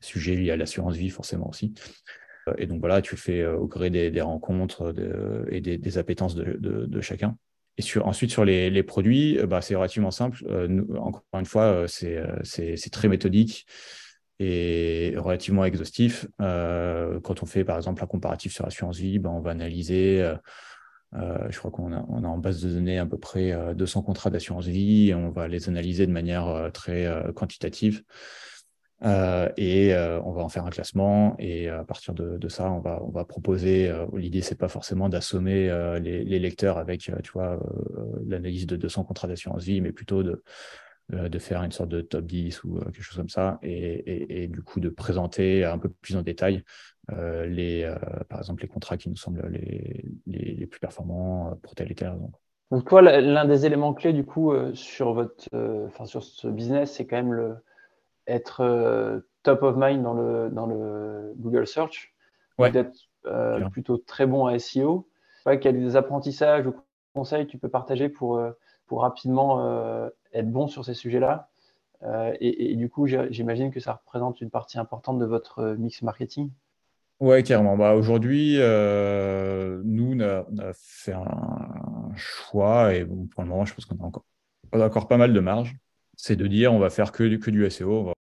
Sujet 0.00 0.34
lié 0.34 0.50
à 0.50 0.56
l'assurance 0.56 0.96
vie, 0.96 1.10
forcément 1.10 1.48
aussi. 1.48 1.74
Euh, 2.48 2.54
et 2.58 2.66
donc 2.66 2.80
voilà, 2.80 3.00
tu 3.02 3.16
fais 3.16 3.46
au 3.46 3.66
gré 3.66 3.90
des, 3.90 4.20
rencontres 4.20 4.92
et 5.50 5.60
des, 5.60 5.98
appétences 5.98 6.34
de, 6.34 7.00
chacun. 7.00 7.36
Ensuite, 8.02 8.30
sur 8.30 8.44
les, 8.44 8.82
produits, 8.82 9.38
bah, 9.46 9.60
c'est 9.60 9.74
relativement 9.74 10.10
simple. 10.10 10.44
encore 10.98 11.22
une 11.34 11.46
fois, 11.46 11.86
c'est 11.88 12.90
très 12.90 13.08
méthodique 13.08 13.66
et 14.38 15.14
relativement 15.16 15.64
exhaustif. 15.64 16.26
quand 16.38 17.42
on 17.42 17.46
fait, 17.46 17.64
par 17.64 17.76
exemple, 17.76 18.02
un 18.02 18.06
comparatif 18.06 18.52
sur 18.52 18.64
l'assurance 18.64 18.98
vie, 18.98 19.18
bah, 19.18 19.30
on 19.30 19.40
va 19.40 19.50
analyser 19.50 20.34
euh, 21.14 21.38
je 21.50 21.58
crois 21.58 21.70
qu'on 21.70 21.92
a, 21.92 22.04
on 22.08 22.24
a, 22.24 22.26
en 22.26 22.38
base 22.38 22.62
de 22.62 22.70
données 22.70 22.98
à 22.98 23.04
peu 23.04 23.18
près 23.18 23.54
200 23.74 24.00
euh, 24.00 24.02
contrats 24.02 24.30
d'assurance 24.30 24.66
vie 24.66 25.10
et 25.10 25.14
on 25.14 25.30
va 25.30 25.46
les 25.46 25.68
analyser 25.68 26.06
de 26.06 26.12
manière 26.12 26.48
euh, 26.48 26.70
très 26.70 27.06
quantitative. 27.34 28.02
Et 29.02 29.94
on 30.24 30.32
va 30.32 30.42
en 30.42 30.48
faire 30.48 30.64
un 30.64 30.70
classement 30.70 31.34
et 31.38 31.68
à 31.68 31.84
partir 31.84 32.14
de, 32.14 32.48
ça, 32.48 32.70
on 32.70 32.80
va, 32.80 33.02
on 33.02 33.10
va 33.10 33.24
proposer. 33.24 33.92
L'idée, 34.14 34.42
c'est 34.42 34.58
pas 34.58 34.68
forcément 34.68 35.08
d'assommer 35.08 35.68
les, 36.00 36.38
lecteurs 36.38 36.78
avec, 36.78 37.00
tu 37.00 37.32
vois, 37.32 37.58
l'analyse 38.26 38.66
de 38.66 38.76
200 38.76 39.04
contrats 39.04 39.28
d'assurance 39.28 39.64
vie, 39.64 39.80
mais 39.80 39.92
plutôt 39.92 40.22
de, 40.22 40.42
de 41.10 41.38
faire 41.38 41.62
une 41.62 41.72
sorte 41.72 41.88
de 41.88 42.00
top 42.00 42.26
10 42.26 42.64
ou 42.64 42.78
quelque 42.78 43.02
chose 43.02 43.16
comme 43.16 43.28
ça, 43.28 43.58
et, 43.62 44.44
et, 44.44 44.48
du 44.48 44.62
coup 44.62 44.80
de 44.80 44.88
présenter 44.88 45.64
un 45.64 45.78
peu 45.78 45.88
plus 45.88 46.16
en 46.16 46.22
détail 46.22 46.62
les, 47.10 47.92
par 48.28 48.38
exemple, 48.38 48.62
les 48.62 48.68
contrats 48.68 48.96
qui 48.96 49.08
nous 49.08 49.16
semblent 49.16 49.48
les, 49.48 50.04
les, 50.26 50.54
les 50.54 50.66
plus 50.66 50.80
performants 50.80 51.58
pour 51.62 51.74
telle 51.74 51.90
et 51.90 51.94
telle 51.94 52.10
raison. 52.10 52.30
Donc, 52.70 52.88
toi, 52.88 53.02
l'un 53.02 53.44
des 53.44 53.66
éléments 53.66 53.92
clés 53.92 54.12
du 54.12 54.24
coup 54.24 54.52
sur 54.74 55.12
votre, 55.12 55.48
enfin 55.88 56.06
sur 56.06 56.22
ce 56.22 56.46
business, 56.46 56.92
c'est 56.92 57.06
quand 57.06 57.16
même 57.16 57.34
le, 57.34 57.56
être 58.26 58.60
euh, 58.60 59.20
top 59.42 59.62
of 59.62 59.76
mind 59.76 60.02
dans 60.02 60.14
le, 60.14 60.48
dans 60.50 60.66
le 60.66 61.32
Google 61.36 61.66
Search, 61.66 62.14
d'être 62.58 62.96
euh, 63.26 63.68
plutôt 63.70 63.98
très 63.98 64.26
bon 64.26 64.46
à 64.46 64.58
SEO. 64.58 65.08
Ouais, 65.46 65.66
a 65.66 65.72
des 65.72 65.96
apprentissages 65.96 66.66
ou 66.66 66.74
conseils 67.14 67.46
que 67.46 67.50
tu 67.50 67.58
peux 67.58 67.68
partager 67.68 68.08
pour, 68.08 68.36
euh, 68.38 68.52
pour 68.86 69.02
rapidement 69.02 70.10
être 70.32 70.50
bon 70.50 70.68
sur 70.68 70.84
ces 70.84 70.94
sujets-là. 70.94 71.48
Et, 72.40 72.74
du 72.76 72.88
coup, 72.88 73.06
j'imagine 73.06 73.70
que 73.70 73.80
ça 73.80 73.92
représente 73.92 74.40
une 74.40 74.50
partie 74.50 74.78
importante 74.78 75.18
de 75.18 75.24
votre 75.24 75.74
mix 75.78 76.02
marketing. 76.02 76.50
Oui, 77.20 77.42
carrément. 77.44 77.76
Bah, 77.76 77.94
Aujourd'hui, 77.94 78.56
nous, 78.58 80.16
on 80.16 80.20
a, 80.20 80.72
fait 80.74 81.12
un 81.12 82.12
choix, 82.14 82.94
et 82.94 83.04
pour 83.04 83.42
le 83.42 83.48
moment, 83.48 83.64
je 83.64 83.74
pense 83.74 83.84
qu'on 83.84 83.98
a 83.98 84.06
encore, 84.06 84.24
encore 84.72 85.08
pas 85.08 85.16
mal 85.16 85.32
de 85.32 85.40
marge. 85.40 85.76
C'est 86.16 86.36
de 86.36 86.46
dire 86.46 86.72
on 86.72 86.78
va 86.78 86.90
faire 86.90 87.12
que, 87.12 87.24
du 87.24 87.70
SEO, 87.70 88.12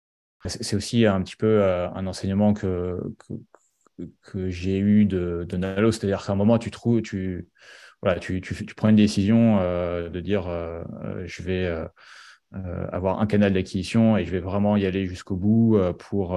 c'est 0.47 0.77
aussi 0.77 1.05
un 1.07 1.21
petit 1.23 1.37
peu 1.37 1.63
euh, 1.63 1.89
un 1.91 2.07
enseignement 2.07 2.55
que, 2.55 2.99
j'ai 4.47 4.79
eu 4.79 5.05
de, 5.05 5.45
de 5.47 5.57
Nalo, 5.59 5.93
c'est-à-dire 5.93 6.25
qu'à 6.25 6.33
un 6.33 6.37
moment, 6.37 6.59
tu 6.59 6.71
trouves, 6.71 7.03
tu, 7.03 7.49
prends 8.75 8.89
une 8.89 8.97
décision 8.97 9.59
euh, 9.61 10.09
de 10.09 10.21
dire 10.21 10.49
euh, 10.49 10.83
je 11.27 11.43
vais 11.43 11.87
avoir 12.53 13.21
un 13.21 13.27
canal 13.27 13.53
d'acquisition 13.53 14.17
et 14.17 14.25
je 14.25 14.31
vais 14.31 14.41
vraiment 14.41 14.77
y 14.77 14.87
aller 14.87 15.07
jusqu'au 15.07 15.37
bout 15.37 15.79
pour, 15.99 16.31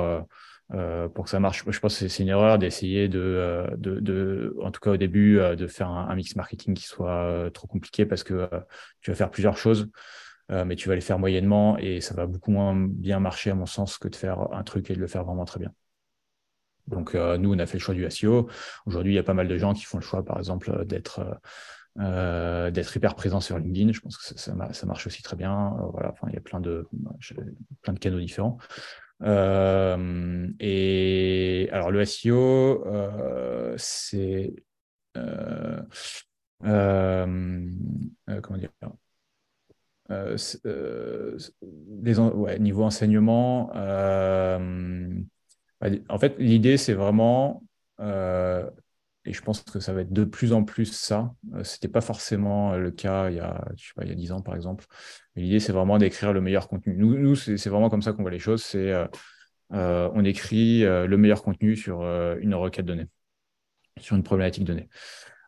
que 0.69 1.29
ça 1.29 1.39
marche. 1.39 1.63
Je 1.65 1.79
pense 1.79 1.97
que 1.97 2.09
c'est 2.09 2.23
une 2.23 2.29
erreur 2.29 2.57
d'essayer 2.57 3.07
de, 3.07 3.65
de, 3.77 4.01
de, 4.01 4.57
en 4.61 4.71
tout 4.71 4.81
cas 4.81 4.91
au 4.91 4.97
début, 4.97 5.39
de 5.55 5.67
faire 5.67 5.87
un 5.87 6.13
mix 6.15 6.35
marketing 6.35 6.73
qui 6.73 6.83
soit 6.83 7.49
trop 7.53 7.67
compliqué 7.67 8.05
parce 8.05 8.23
que 8.23 8.49
tu 8.99 9.11
vas 9.11 9.15
faire 9.15 9.31
plusieurs 9.31 9.55
choses. 9.55 9.89
Euh, 10.51 10.65
mais 10.65 10.75
tu 10.75 10.89
vas 10.89 10.95
les 10.95 11.01
faire 11.01 11.19
moyennement 11.19 11.77
et 11.77 12.01
ça 12.01 12.13
va 12.13 12.25
beaucoup 12.27 12.51
moins 12.51 12.75
bien 12.75 13.19
marcher 13.19 13.51
à 13.51 13.55
mon 13.55 13.65
sens 13.65 13.97
que 13.97 14.07
de 14.07 14.15
faire 14.15 14.53
un 14.53 14.63
truc 14.63 14.89
et 14.91 14.95
de 14.95 14.99
le 14.99 15.07
faire 15.07 15.23
vraiment 15.23 15.45
très 15.45 15.59
bien. 15.59 15.71
Donc 16.87 17.15
euh, 17.15 17.37
nous, 17.37 17.53
on 17.53 17.59
a 17.59 17.65
fait 17.65 17.77
le 17.77 17.81
choix 17.81 17.95
du 17.95 18.03
SEO. 18.09 18.49
Aujourd'hui, 18.85 19.13
il 19.13 19.15
y 19.15 19.19
a 19.19 19.23
pas 19.23 19.33
mal 19.33 19.47
de 19.47 19.57
gens 19.57 19.73
qui 19.73 19.85
font 19.85 19.97
le 19.97 20.03
choix, 20.03 20.25
par 20.25 20.37
exemple, 20.37 20.85
d'être 20.85 21.39
euh, 21.99 22.69
hyper 22.95 23.15
présent 23.15 23.39
sur 23.39 23.57
LinkedIn. 23.57 23.93
Je 23.93 24.01
pense 24.01 24.17
que 24.17 24.37
ça, 24.37 24.73
ça, 24.73 24.85
marche 24.85 25.07
aussi 25.07 25.23
très 25.23 25.37
bien. 25.37 25.77
voilà, 25.91 26.11
enfin, 26.11 26.27
il 26.29 26.33
y 26.33 26.37
a 26.37 26.41
plein 26.41 26.59
de, 26.59 26.89
plein 27.81 27.93
de 27.93 27.99
canaux 27.99 28.19
différents. 28.19 28.57
et 30.59 31.69
alors 31.71 31.89
le 31.91 32.03
SEO, 32.05 32.83
c'est 33.77 34.53
comment 38.41 38.57
dire? 38.57 38.71
Euh, 40.11 40.37
euh 40.65 41.37
niveau 42.59 42.83
enseignement, 42.83 43.71
euh, 43.75 45.09
en 46.09 46.19
fait, 46.19 46.35
l'idée, 46.37 46.77
c'est 46.77 46.93
vraiment, 46.93 47.63
et 47.99 49.31
je 49.31 49.41
pense 49.41 49.61
que 49.61 49.79
ça 49.79 49.93
va 49.93 50.01
être 50.01 50.13
de 50.13 50.23
plus 50.23 50.53
en 50.53 50.63
plus 50.63 50.85
ça. 50.85 51.33
C'était 51.63 51.87
pas 51.87 52.01
forcément 52.01 52.75
le 52.75 52.91
cas 52.91 53.29
il 53.29 53.37
y 53.37 53.39
a, 53.39 53.65
je 53.75 53.87
sais 53.87 53.93
pas, 53.95 54.03
il 54.03 54.09
y 54.09 54.11
a 54.11 54.15
10 54.15 54.31
ans, 54.31 54.41
par 54.41 54.55
exemple. 54.55 54.85
L'idée, 55.35 55.59
c'est 55.59 55.73
vraiment 55.73 55.97
d'écrire 55.97 56.33
le 56.33 56.41
meilleur 56.41 56.67
contenu. 56.67 56.95
Nous, 56.95 57.17
nous 57.17 57.35
c'est 57.35 57.67
vraiment 57.67 57.89
comme 57.89 58.01
ça 58.01 58.13
qu'on 58.13 58.21
voit 58.21 58.31
les 58.31 58.39
choses. 58.39 58.63
C'est 58.63 58.93
on 59.71 60.23
écrit 60.23 60.81
le 60.81 61.15
meilleur 61.17 61.43
contenu 61.43 61.75
sur 61.75 62.01
une 62.03 62.55
requête 62.55 62.85
donnée, 62.85 63.07
sur 63.99 64.15
une 64.15 64.23
problématique 64.23 64.63
donnée. 64.63 64.89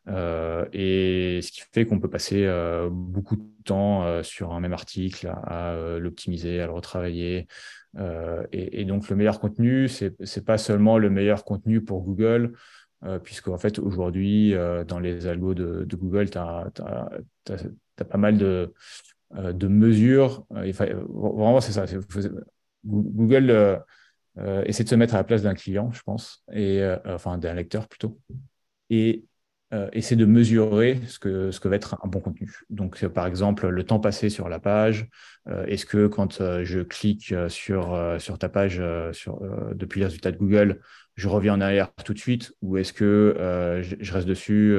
Euh, 0.08 0.66
et 0.72 1.40
ce 1.42 1.52
qui 1.52 1.62
fait 1.72 1.86
qu'on 1.86 2.00
peut 2.00 2.10
passer 2.10 2.46
euh, 2.46 2.90
beaucoup 2.92 3.36
de 3.36 3.44
temps 3.64 4.04
euh, 4.04 4.22
sur 4.22 4.54
un 4.54 4.60
même 4.60 4.74
article 4.74 5.28
à, 5.28 5.76
l'optimiser, 6.00 6.62
à 6.62 6.68
le 6.68 6.74
retravailler. 6.74 7.48
Et, 8.52 8.84
donc 8.86 9.10
le 9.10 9.16
meilleur 9.16 9.40
contenu, 9.40 9.88
c'est 9.88 10.20
n'est 10.20 10.44
pas 10.44 10.58
seulement 10.58 10.98
le 10.98 11.10
meilleur 11.10 11.46
contenu 11.46 11.82
pour 11.82 12.04
Google, 12.04 12.54
puisque 13.24 13.48
en 13.48 13.58
fait 13.58 13.80
aujourd'hui 13.80 14.54
dans 14.88 15.00
les 15.00 15.28
algos 15.28 15.54
de, 15.54 15.88
Google, 15.96 16.30
tu 16.30 16.38
as, 16.38 16.70
pas 18.10 18.18
mal 18.18 18.38
de, 18.38 18.74
de 19.34 19.68
mesures. 19.68 20.46
vraiment, 20.50 21.62
c'est 21.62 21.72
ça. 21.72 21.86
Google 22.86 23.82
essaie 24.66 24.84
de 24.84 24.90
se 24.90 24.96
mettre 24.96 25.16
à 25.16 25.20
la 25.20 25.24
place 25.24 25.44
d'un 25.44 25.56
client, 25.56 25.90
je 25.94 26.04
pense, 26.04 26.44
et 26.52 26.86
enfin 27.06 27.38
d'un 27.38 27.54
lecteur 27.54 27.88
plutôt. 27.88 28.20
Euh, 29.76 29.90
essayer 29.92 30.16
de 30.16 30.26
mesurer 30.26 31.02
ce 31.08 31.20
que, 31.20 31.52
ce 31.52 31.68
va 31.68 31.76
être 31.76 31.98
un 32.02 32.08
bon 32.08 32.22
contenu. 32.22 32.50
Donc, 32.70 33.04
euh, 33.04 33.10
par 33.10 33.28
exemple, 33.28 33.68
le 33.68 33.84
temps 33.84 34.00
passé 34.00 34.30
sur 34.30 34.48
la 34.48 34.60
page. 34.60 35.10
Euh, 35.50 35.66
est-ce 35.66 35.86
que 35.86 36.08
quand 36.08 36.64
je 36.64 36.80
clique 36.80 37.36
sur, 37.50 38.16
sur 38.20 38.38
ta 38.40 38.48
page 38.48 38.82
sur, 39.12 39.40
depuis 39.74 40.00
les 40.00 40.06
résultats 40.06 40.32
de 40.32 40.38
Google, 40.38 40.80
je 41.16 41.28
reviens 41.28 41.54
en 41.54 41.62
arrière 41.62 41.94
tout 42.04 42.14
de 42.14 42.20
suite 42.20 42.54
ou 42.62 42.78
est-ce 42.78 42.94
que 42.94 43.36
je, 43.82 44.14
reste 44.14 44.28
dessus 44.28 44.78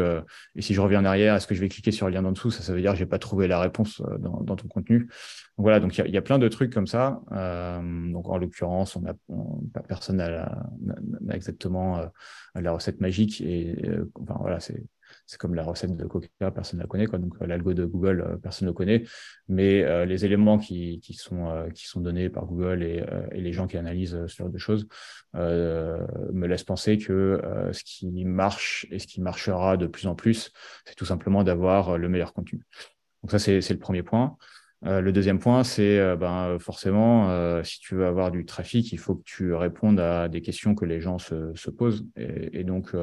et 0.54 0.62
si 0.62 0.74
je 0.74 0.80
reviens 0.80 1.00
en 1.00 1.04
arrière, 1.04 1.34
est-ce 1.34 1.46
que 1.46 1.54
je 1.54 1.60
vais 1.60 1.68
cliquer 1.68 1.92
sur 1.92 2.06
le 2.06 2.12
lien 2.12 2.22
d'en 2.22 2.32
dessous? 2.32 2.50
Ça, 2.50 2.62
ça 2.62 2.74
veut 2.74 2.80
dire 2.80 2.92
que 2.92 2.98
je 2.98 3.04
n'ai 3.04 3.08
pas 3.08 3.18
trouvé 3.18 3.48
la 3.48 3.58
réponse 3.58 4.02
dans, 4.18 4.42
dans 4.42 4.56
ton 4.56 4.68
contenu. 4.68 5.08
voilà, 5.56 5.80
donc 5.80 5.96
il 5.96 6.10
y, 6.10 6.16
a 6.16 6.22
plein 6.22 6.38
de 6.38 6.48
trucs 6.48 6.72
comme 6.72 6.86
ça. 6.86 7.20
donc 7.30 8.28
en 8.28 8.36
l'occurrence, 8.36 8.96
on 8.96 9.04
a, 9.06 9.82
personne 9.82 10.16
n'a 10.18 11.34
exactement 11.34 12.00
la 12.54 12.72
recette 12.72 13.00
magique 13.00 13.40
et 13.40 13.76
voilà, 14.14 14.60
c'est 14.60 14.84
c'est 15.26 15.38
comme 15.38 15.54
la 15.54 15.64
recette 15.64 15.96
de 15.96 16.04
Coca, 16.06 16.50
personne 16.52 16.78
ne 16.78 16.84
la 16.84 16.88
connaît. 16.88 17.06
Donc, 17.06 17.34
euh, 17.42 17.46
l'algo 17.46 17.74
de 17.74 17.84
Google, 17.84 18.20
euh, 18.20 18.36
personne 18.36 18.68
ne 18.68 18.72
connaît. 18.72 19.04
Mais 19.48 19.82
euh, 19.82 20.04
les 20.04 20.24
éléments 20.24 20.56
qui, 20.56 21.00
sont, 21.12 22.00
donnés 22.00 22.30
par 22.30 22.46
Google 22.46 22.82
et, 22.82 23.04
les 23.32 23.52
gens 23.52 23.66
qui 23.66 23.76
analysent 23.76 24.26
ce 24.26 24.36
genre 24.36 24.48
de 24.48 24.58
choses 24.58 24.86
me 25.34 26.46
laissent 26.46 26.64
penser 26.64 26.98
que 26.98 27.40
ce 27.72 27.82
qui 27.84 28.24
marche 28.24 28.86
et 28.90 28.98
ce 28.98 29.06
qui 29.06 29.20
marchera 29.20 29.76
de 29.76 29.86
plus 29.86 30.06
en 30.06 30.14
plus, 30.14 30.52
c'est 30.84 30.94
tout 30.94 31.04
simplement 31.04 31.44
d'avoir 31.44 31.98
le 31.98 32.08
meilleur 32.08 32.32
contenu. 32.32 32.62
Donc, 33.22 33.30
ça, 33.30 33.38
c'est 33.38 33.70
le 33.70 33.78
premier 33.78 34.02
point. 34.02 34.36
le 34.82 35.10
deuxième 35.10 35.38
point, 35.38 35.64
c'est 35.64 36.16
ben, 36.16 36.58
forcément, 36.58 37.62
si 37.64 37.80
tu 37.80 37.94
veux 37.94 38.06
avoir 38.06 38.30
du 38.30 38.44
trafic, 38.44 38.92
il 38.92 38.98
faut 38.98 39.16
que 39.16 39.24
tu 39.24 39.54
répondes 39.54 40.00
à 40.00 40.28
des 40.28 40.42
questions 40.42 40.74
que 40.74 40.84
les 40.84 41.00
gens 41.00 41.18
se, 41.18 41.54
se 41.54 41.70
posent. 41.70 42.06
Et 42.16 42.64
donc, 42.64 42.94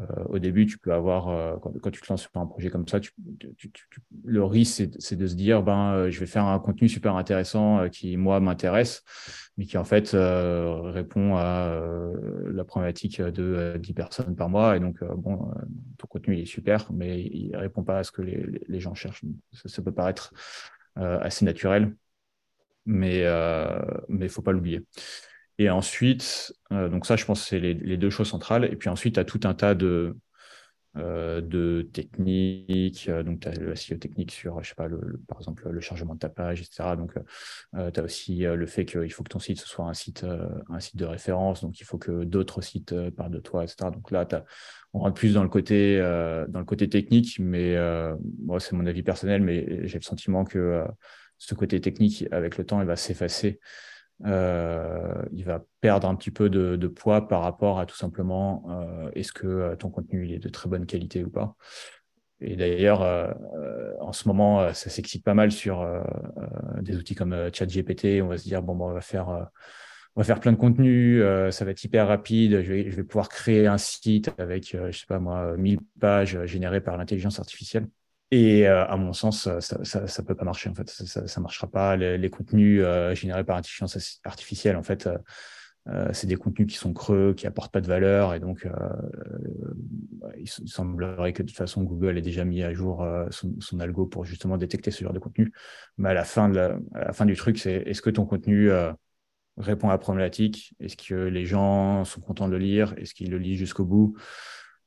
euh, 0.00 0.24
au 0.28 0.38
début, 0.40 0.66
tu 0.66 0.76
peux 0.78 0.92
avoir, 0.92 1.28
euh, 1.28 1.56
quand, 1.58 1.90
tu 1.90 2.00
te 2.00 2.08
lances 2.10 2.22
sur 2.22 2.30
un 2.34 2.46
projet 2.46 2.68
comme 2.68 2.86
ça, 2.88 2.98
le 4.24 4.44
risque, 4.44 4.88
c'est 4.98 5.16
de 5.16 5.26
se 5.26 5.34
dire, 5.34 5.62
ben, 5.62 5.92
euh, 5.92 6.10
je 6.10 6.18
vais 6.18 6.26
faire 6.26 6.46
un 6.46 6.58
contenu 6.58 6.88
super 6.88 7.14
intéressant 7.14 7.88
qui, 7.90 8.16
moi, 8.16 8.40
m'intéresse, 8.40 9.04
mais 9.56 9.66
qui, 9.66 9.78
en 9.78 9.84
fait, 9.84 10.10
répond 10.10 11.36
à 11.36 11.72
la 12.50 12.64
problématique 12.64 13.20
de 13.20 13.76
10 13.78 13.94
personnes 13.94 14.34
par 14.34 14.48
mois. 14.48 14.76
Et 14.76 14.80
donc, 14.80 15.02
bon, 15.04 15.52
ton 15.98 16.06
contenu, 16.08 16.34
il 16.36 16.40
est 16.40 16.46
super, 16.46 16.90
mais 16.92 17.22
il 17.22 17.52
ne 17.52 17.58
répond 17.58 17.84
pas 17.84 17.98
à 17.98 18.04
ce 18.04 18.10
que 18.10 18.22
les, 18.22 18.80
gens 18.80 18.94
cherchent. 18.94 19.24
Ça, 19.52 19.80
peut 19.82 19.92
paraître 19.92 20.34
assez 20.96 21.44
naturel, 21.44 21.94
mais 22.84 23.18
il 23.18 24.16
ne 24.18 24.28
faut 24.28 24.42
pas 24.42 24.52
l'oublier. 24.52 24.84
Et 25.58 25.70
ensuite, 25.70 26.54
euh, 26.72 26.88
donc 26.88 27.06
ça, 27.06 27.16
je 27.16 27.24
pense 27.24 27.42
que 27.42 27.48
c'est 27.48 27.60
les, 27.60 27.96
deux 27.96 28.10
choses 28.10 28.28
centrales. 28.28 28.64
Et 28.64 28.76
puis 28.76 28.88
ensuite, 28.88 29.14
tu 29.14 29.20
as 29.20 29.24
tout 29.24 29.40
un 29.44 29.54
tas 29.54 29.74
de, 29.74 30.16
euh, 30.96 31.40
de 31.40 31.88
techniques. 31.92 33.08
Euh, 33.08 33.22
donc, 33.22 33.40
tu 33.40 33.48
as 33.48 33.54
le 33.54 33.76
SEO 33.76 33.96
technique 33.96 34.32
sur, 34.32 34.60
je 34.64 34.70
sais 34.70 34.74
pas, 34.74 34.88
le, 34.88 35.20
par 35.28 35.38
exemple, 35.38 35.68
le 35.68 35.80
chargement 35.80 36.14
de 36.14 36.18
ta 36.18 36.28
page, 36.28 36.60
etc. 36.60 36.96
Donc, 36.96 37.12
tu 37.92 38.00
as 38.00 38.02
aussi 38.02 38.38
le 38.40 38.66
fait 38.66 38.84
qu'il 38.84 39.12
faut 39.12 39.22
que 39.22 39.28
ton 39.28 39.38
site 39.38 39.60
soit 39.60 39.86
un 39.86 39.94
site, 39.94 40.26
un 40.68 40.80
site 40.80 40.96
de 40.96 41.04
référence. 41.04 41.62
Donc, 41.62 41.78
il 41.80 41.84
faut 41.84 41.98
que 41.98 42.24
d'autres 42.24 42.60
sites 42.60 42.94
parlent 43.10 43.30
de 43.30 43.40
toi, 43.40 43.62
etc. 43.62 43.90
Donc 43.92 44.10
là, 44.10 44.26
on 44.92 45.00
rentre 45.00 45.14
plus 45.14 45.34
dans 45.34 45.42
le 45.44 45.48
côté, 45.48 45.98
dans 46.48 46.58
le 46.58 46.64
côté 46.64 46.88
technique, 46.88 47.38
mais 47.38 47.76
moi, 48.42 48.58
c'est 48.58 48.74
mon 48.74 48.86
avis 48.86 49.04
personnel, 49.04 49.42
mais 49.42 49.86
j'ai 49.86 49.98
le 49.98 50.04
sentiment 50.04 50.44
que 50.44 50.84
ce 51.38 51.54
côté 51.54 51.80
technique, 51.80 52.26
avec 52.32 52.58
le 52.58 52.64
temps, 52.64 52.80
il 52.80 52.86
va 52.86 52.96
s'effacer. 52.96 53.60
Euh, 54.24 55.22
il 55.32 55.44
va 55.44 55.62
perdre 55.80 56.08
un 56.08 56.14
petit 56.14 56.30
peu 56.30 56.48
de, 56.48 56.86
poids 56.86 57.28
par 57.28 57.42
rapport 57.42 57.78
à 57.78 57.86
tout 57.86 57.96
simplement 57.96 58.64
euh, 58.70 59.10
est-ce 59.14 59.32
que 59.32 59.46
euh, 59.46 59.76
ton 59.76 59.90
contenu 59.90 60.26
il 60.26 60.32
est 60.32 60.38
de 60.38 60.48
très 60.48 60.68
bonne 60.68 60.86
qualité 60.86 61.24
ou 61.24 61.30
pas. 61.30 61.56
Et 62.40 62.56
d'ailleurs, 62.56 63.00
en 64.00 64.12
ce 64.12 64.28
moment, 64.28 64.74
ça 64.74 64.90
s'excite 64.90 65.24
pas 65.24 65.32
mal 65.32 65.50
sur 65.50 65.88
des 66.82 66.96
outils 66.96 67.14
comme 67.14 67.34
ChatGPT. 67.54 68.20
On 68.22 68.26
va 68.26 68.36
se 68.36 68.42
dire, 68.42 68.60
bon, 68.60 68.78
on 68.78 68.92
va 68.92 69.00
faire 69.00 69.28
on 70.16 70.20
va 70.20 70.24
faire 70.24 70.40
plein 70.40 70.52
de 70.52 70.58
contenu, 70.58 71.22
ça 71.50 71.64
va 71.64 71.70
être 71.70 71.82
hyper 71.84 72.06
rapide, 72.06 72.60
je 72.62 72.72
vais, 72.72 73.04
pouvoir 73.04 73.28
créer 73.30 73.66
un 73.66 73.78
site 73.78 74.30
avec, 74.36 74.76
je 74.76 74.98
sais 74.98 75.06
pas 75.06 75.20
moi, 75.20 75.56
1000 75.56 75.78
pages 76.00 76.44
générées 76.44 76.82
par 76.82 76.98
l'intelligence 76.98 77.38
artificielle. 77.38 77.86
Et 78.30 78.66
à 78.66 78.96
mon 78.96 79.12
sens, 79.12 79.48
ça 79.60 79.78
ne 79.78 80.26
peut 80.26 80.34
pas 80.34 80.44
marcher 80.44 80.68
en 80.68 80.74
fait. 80.74 80.88
Ça 80.88 81.20
ne 81.20 81.42
marchera 81.42 81.68
pas. 81.68 81.96
Les, 81.96 82.30
contenus 82.30 82.84
générés 83.12 83.44
par 83.44 83.56
l'intelligence 83.56 84.20
artificielle, 84.24 84.76
en 84.76 84.82
fait, 84.82 85.08
euh, 85.88 86.08
c'est 86.12 86.26
des 86.26 86.36
contenus 86.36 86.66
qui 86.66 86.76
sont 86.76 86.94
creux, 86.94 87.34
qui 87.34 87.46
apportent 87.46 87.72
pas 87.72 87.82
de 87.82 87.86
valeur, 87.86 88.32
et 88.32 88.40
donc 88.40 88.64
euh, 88.64 88.70
euh, 88.70 90.32
il, 90.38 90.48
semblerait 90.48 91.34
que 91.34 91.42
de 91.42 91.48
toute 91.48 91.58
façon 91.58 91.82
Google 91.82 92.16
ait 92.16 92.22
déjà 92.22 92.44
mis 92.44 92.62
à 92.62 92.72
jour 92.72 93.06
son, 93.30 93.80
algo 93.80 94.06
pour 94.06 94.24
justement 94.24 94.56
détecter 94.56 94.90
ce 94.90 95.04
genre 95.04 95.12
de 95.12 95.18
contenu. 95.18 95.52
Mais 95.98 96.08
à 96.10 96.14
la 96.14 96.24
fin, 96.24 96.48
de 96.48 96.56
la, 96.56 97.12
fin 97.12 97.26
du 97.26 97.36
truc, 97.36 97.58
c'est 97.58 97.82
est-ce 97.86 98.00
que 98.00 98.10
ton 98.10 98.24
contenu 98.24 98.70
répond 99.58 99.88
à 99.88 99.92
la 99.92 99.98
problématique? 99.98 100.74
Est-ce 100.80 100.96
que 100.96 101.14
les 101.14 101.44
gens 101.44 102.04
sont 102.04 102.22
contents 102.22 102.46
de 102.46 102.52
le 102.52 102.58
lire? 102.58 102.94
Est-ce 102.96 103.12
qu'ils 103.14 103.30
le 103.30 103.38
lisent 103.38 103.58
jusqu'au 103.58 103.84
bout? 103.84 104.16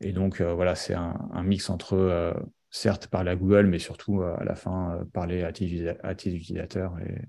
Et 0.02 0.14
donc 0.14 0.42
voilà, 0.42 0.74
c'est 0.74 0.96
un, 0.96 1.44
mix 1.44 1.70
entre 1.70 2.34
certes 2.70 3.08
parler 3.08 3.32
à 3.32 3.36
Google, 3.36 3.68
mais 3.68 3.80
surtout 3.80 4.22
à 4.22 4.44
la 4.44 4.56
fin 4.56 5.00
parler 5.14 5.44
à 5.44 5.52
tes, 5.52 5.90
à 6.04 6.16
tes 6.16 6.34
utilisateurs 6.34 6.98
et, 7.00 7.22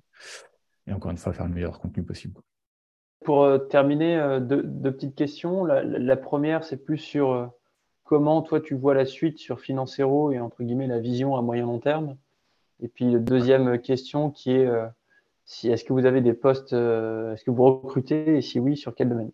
et, 0.87 0.93
encore 0.93 1.11
une 1.11 1.17
fois 1.17 1.33
faire 1.33 1.47
le 1.47 1.55
meilleur 1.55 1.79
contenu 1.81 2.03
possible. 2.03 2.41
Pour 3.25 3.45
euh, 3.45 3.59
terminer, 3.59 4.17
euh, 4.17 4.41
deux, 4.41 4.93
petites 4.93 5.15
questions. 5.15 5.65
La, 5.65 6.17
première, 6.17 6.65
c'est 6.65 6.77
plus 6.77 6.99
sur 6.99 7.33
euh, 7.33 7.47
comment 8.05 8.43
toi 8.43 8.61
tu 8.61 8.75
vois 8.75 8.95
la 8.95 9.05
suite 9.05 9.39
sur 9.39 9.61
Financero 9.61 10.33
et 10.33 10.41
entre 10.41 10.63
guillemets 10.63 10.87
la 10.87 11.01
vision 11.01 11.37
à 11.37 11.43
moyen 11.43 11.67
long 11.67 11.81
terme. 11.81 12.17
Et 12.81 12.89
puis 12.89 13.11
la 13.11 13.19
deuxième 13.19 13.79
question 13.81 14.31
qui 14.31 14.53
est 14.53 14.69
si, 15.45 15.69
est-ce 15.69 15.85
que 15.85 15.93
vous 15.93 16.07
avez 16.07 16.21
des 16.21 16.33
postes, 16.33 16.73
est-ce 16.73 17.43
que 17.43 17.51
vous 17.51 17.65
recrutez 17.65 18.37
et 18.37 18.41
si 18.41 18.61
oui, 18.61 18.77
sur 18.77 18.95
quel 18.95 19.09
domaine? 19.09 19.33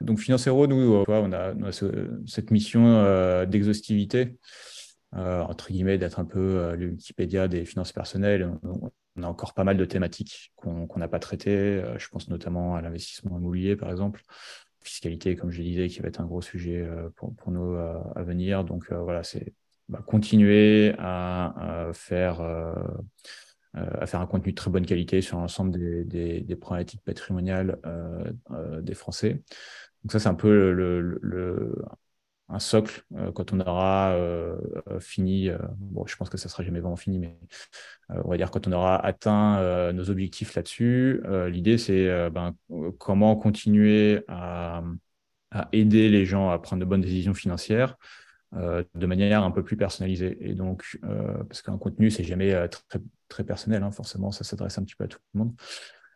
Donc 0.00 0.20
Financero, 0.20 0.68
nous, 0.68 1.04
on 1.08 1.32
a, 1.32 1.72
cette 2.26 2.52
mission 2.52 3.44
d'exhaustivité, 3.46 4.38
entre 5.12 5.72
guillemets, 5.72 5.98
d'être 5.98 6.20
un 6.20 6.24
peu 6.24 6.74
le 6.76 6.88
Wikipédia 6.88 7.48
des 7.48 7.64
finances 7.64 7.92
personnelles 7.92 8.50
on 9.18 9.22
a 9.24 9.26
encore 9.26 9.52
pas 9.54 9.64
mal 9.64 9.76
de 9.76 9.84
thématiques 9.84 10.52
qu'on 10.56 10.88
n'a 10.96 11.08
pas 11.08 11.18
traitées. 11.18 11.50
Euh, 11.50 11.98
je 11.98 12.08
pense 12.08 12.28
notamment 12.28 12.76
à 12.76 12.82
l'investissement 12.82 13.38
immobilier, 13.38 13.76
par 13.76 13.90
exemple. 13.90 14.22
Fiscalité, 14.80 15.36
comme 15.36 15.50
je 15.50 15.62
disais, 15.62 15.88
qui 15.88 16.00
va 16.00 16.08
être 16.08 16.20
un 16.20 16.26
gros 16.26 16.42
sujet 16.42 16.80
euh, 16.80 17.10
pour, 17.16 17.50
nous 17.50 17.74
euh, 17.74 17.98
à 18.14 18.22
venir. 18.22 18.64
Donc 18.64 18.92
voilà, 18.92 19.22
c'est 19.22 19.52
bah, 19.88 20.02
continuer 20.06 20.94
à, 20.98 21.90
faire, 21.94 22.40
à 23.74 24.06
faire 24.06 24.20
un 24.20 24.26
contenu 24.26 24.52
de 24.52 24.56
très 24.56 24.70
bonne 24.70 24.86
qualité 24.86 25.22
sur 25.22 25.38
l'ensemble 25.38 25.72
des, 26.06 26.56
problématiques 26.60 27.02
patrimoniales 27.04 27.78
des 28.82 28.94
Français. 28.94 29.42
Donc 30.04 30.12
ça, 30.12 30.18
c'est 30.18 30.28
un 30.28 30.34
peu 30.34 30.72
le, 30.72 31.74
un 32.48 32.58
socle 32.58 33.02
euh, 33.14 33.30
quand 33.32 33.52
on 33.52 33.60
aura 33.60 34.12
euh, 34.12 34.56
euh, 34.88 35.00
fini, 35.00 35.50
bon, 35.76 36.06
je 36.06 36.16
pense 36.16 36.30
que 36.30 36.38
ça 36.38 36.48
sera 36.48 36.62
jamais 36.62 36.80
vraiment 36.80 36.96
fini, 36.96 37.18
mais 37.18 37.38
on 38.08 38.28
va 38.28 38.36
dire 38.36 38.50
quand 38.50 38.66
on 38.66 38.72
aura 38.72 39.04
atteint 39.04 39.92
nos 39.92 40.10
objectifs 40.10 40.54
là-dessus, 40.54 41.22
l'idée 41.48 41.78
c'est 41.78 42.30
ben, 42.30 42.54
comment 42.98 43.36
continuer 43.36 44.24
à, 44.28 44.82
aider 45.72 46.08
les 46.08 46.24
gens 46.24 46.50
à 46.50 46.58
prendre 46.58 46.80
de 46.80 46.86
bonnes 46.86 47.00
décisions 47.00 47.34
financières 47.34 47.96
de 48.52 49.06
manière 49.06 49.42
un 49.42 49.50
peu 49.50 49.62
plus 49.62 49.76
personnalisée. 49.76 50.38
Et 50.40 50.54
donc, 50.54 50.98
parce 51.48 51.60
qu'un 51.60 51.76
contenu, 51.76 52.10
c'est 52.10 52.24
jamais 52.24 52.54
très, 53.28 53.44
personnel, 53.44 53.82
hein, 53.82 53.90
forcément, 53.90 54.30
ça 54.32 54.44
s'adresse 54.44 54.78
un 54.78 54.84
petit 54.84 54.96
peu 54.96 55.04
à 55.04 55.08
tout 55.08 55.18
le 55.34 55.40
monde. 55.40 55.54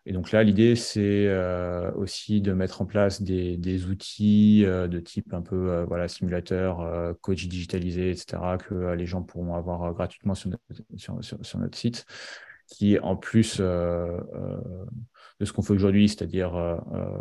Et 0.04 0.12
donc 0.12 0.32
là, 0.32 0.42
l'idée, 0.42 0.74
c'est 0.74 1.28
euh, 1.28 1.92
aussi 1.92 2.40
de 2.40 2.52
mettre 2.52 2.82
en 2.82 2.86
place 2.86 3.22
des, 3.22 3.86
outils 3.86 4.64
euh, 4.64 4.88
de 4.88 4.98
type 4.98 5.32
un 5.32 5.42
peu 5.42 5.70
euh, 5.70 5.84
voilà, 5.84 6.08
simulateur, 6.08 7.14
coach 7.20 7.46
digitalisé, 7.46 8.10
etc., 8.10 8.58
que 8.58 8.94
les 8.94 9.06
gens 9.06 9.22
pourront 9.22 9.54
avoir 9.54 9.92
gratuitement 9.94 10.34
sur 10.34 10.50
notre, 10.50 10.62
sur, 10.96 11.18
sur, 11.22 11.58
notre, 11.60 11.78
site, 11.78 12.04
qui, 12.66 12.98
en 12.98 13.16
plus 13.16 13.60
de 13.60 15.44
ce 15.44 15.52
qu'on 15.52 15.62
fait 15.62 15.72
aujourd'hui, 15.72 16.08
c'est-à-dire 16.08 16.80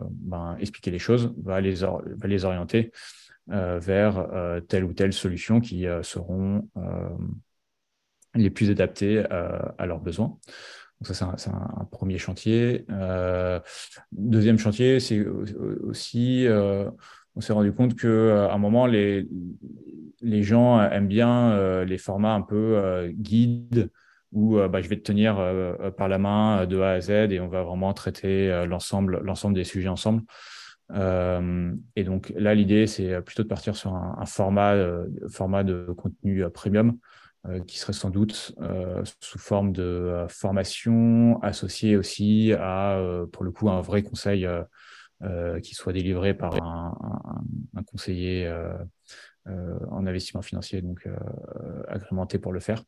ben, 0.10 0.58
expliquer 0.60 0.90
les 0.90 1.00
choses, 1.00 1.34
va 1.38 1.62
les, 1.62 1.76
va 1.84 2.28
les 2.28 2.46
orienter 2.46 2.92
vers 3.48 4.28
telle 4.68 4.86
ou 4.86 4.94
telle 4.94 5.14
solution 5.14 5.62
qui 5.62 5.86
seront 6.02 6.68
les 8.34 8.50
plus 8.50 8.72
adaptées 8.72 9.20
à 9.20 9.86
leurs 9.86 10.00
besoins. 10.00 10.38
Donc 11.02 11.16
ça, 11.16 11.34
c'est 11.38 11.50
un, 11.50 11.88
premier 11.90 12.20
chantier. 12.20 12.86
Euh, 12.92 13.60
deuxième 14.12 14.60
chantier, 14.60 15.00
c'est 15.00 15.26
aussi, 15.26 16.46
euh, 16.46 16.92
on 17.36 17.42
s'est 17.42 17.54
rendu 17.54 17.74
compte 17.74 18.00
qu'à 18.00 18.08
euh, 18.08 18.50
un 18.52 18.58
moment, 18.60 18.86
les, 18.86 19.28
les 20.22 20.44
gens 20.44 20.80
aiment 20.80 21.08
bien 21.08 21.84
les 21.86 21.98
formats 21.98 22.36
un 22.36 22.42
peu 22.42 23.10
guides 23.14 23.90
où 24.32 24.58
bah, 24.58 24.80
je 24.80 24.88
vais 24.88 24.96
te 24.96 25.02
tenir 25.02 25.38
par 25.98 26.08
la 26.08 26.20
main 26.20 26.68
de 26.68 26.80
A 26.80 26.92
à 26.92 27.02
Z 27.02 27.10
et 27.10 27.40
on 27.40 27.48
va 27.48 27.64
vraiment 27.64 27.94
traiter 27.94 28.66
l'ensemble, 28.68 29.22
l'ensemble 29.24 29.56
des 29.56 29.64
sujets 29.64 29.90
ensemble. 29.90 30.22
et 30.94 32.04
donc 32.04 32.32
là, 32.36 32.54
l'idée, 32.54 32.86
c'est 32.86 33.22
plutôt 33.24 33.42
de 33.42 33.48
partir 33.48 33.76
sur 33.76 33.96
un, 33.96 34.18
un 34.20 34.26
format, 34.28 34.76
format 35.30 35.64
de 35.64 35.88
contenu 35.98 36.48
premium 36.54 37.00
qui 37.68 37.80
serait 37.80 37.94
sans 37.94 38.10
doute 38.10 38.54
euh, 38.62 39.04
sous 39.20 39.40
forme 39.40 39.72
de 39.72 39.82
euh, 39.82 40.28
formation 40.28 41.42
associée 41.42 41.98
aussi 41.98 42.54
à, 42.54 43.02
pour 43.32 43.44
le 43.44 43.52
coup, 43.52 43.70
un 43.70 43.82
vrai 43.82 44.04
conseil 44.04 44.48
qui 45.62 45.76
soit 45.76 45.94
délivré 45.94 46.34
par 46.34 46.56
un, 46.56 47.84
conseiller 47.86 48.52
en 49.46 50.08
investissement 50.08 50.42
financier, 50.42 50.82
donc 50.82 51.08
agrémenté 51.88 52.40
pour 52.40 52.54
le 52.54 52.60
faire. 52.60 52.84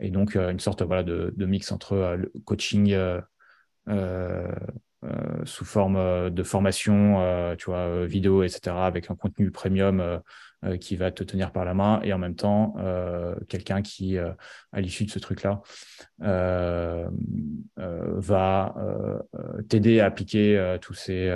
Et 0.00 0.10
donc, 0.10 0.34
une 0.34 0.58
sorte 0.58 0.82
voilà, 0.82 1.04
de, 1.04 1.32
de 1.36 1.46
mix 1.46 1.70
entre 1.70 2.16
le 2.16 2.32
coaching 2.44 2.92
euh, 3.88 4.48
sous 5.44 5.64
forme 5.64 5.96
euh, 5.96 6.30
de 6.30 6.42
formation, 6.42 7.20
euh, 7.20 7.56
tu 7.56 7.66
vois, 7.66 8.06
vidéo, 8.06 8.42
etc., 8.42 8.86
avec 8.86 9.10
un 9.10 9.14
contenu 9.14 9.50
premium 9.50 10.20
qui 10.80 10.96
va 10.96 11.10
te 11.10 11.22
tenir 11.22 11.52
par 11.52 11.66
la 11.66 11.74
main 11.74 12.00
et 12.02 12.14
en 12.14 12.18
même 12.18 12.36
temps 12.36 12.74
quelqu'un 13.50 13.82
qui, 13.82 14.16
à 14.16 14.80
l'issue 14.80 15.04
de 15.04 15.10
ce 15.10 15.18
truc-là, 15.18 15.60
va 17.76 18.74
t'aider 19.68 20.00
à 20.00 20.06
appliquer 20.06 20.78
tous 20.80 20.94
ces 20.94 21.30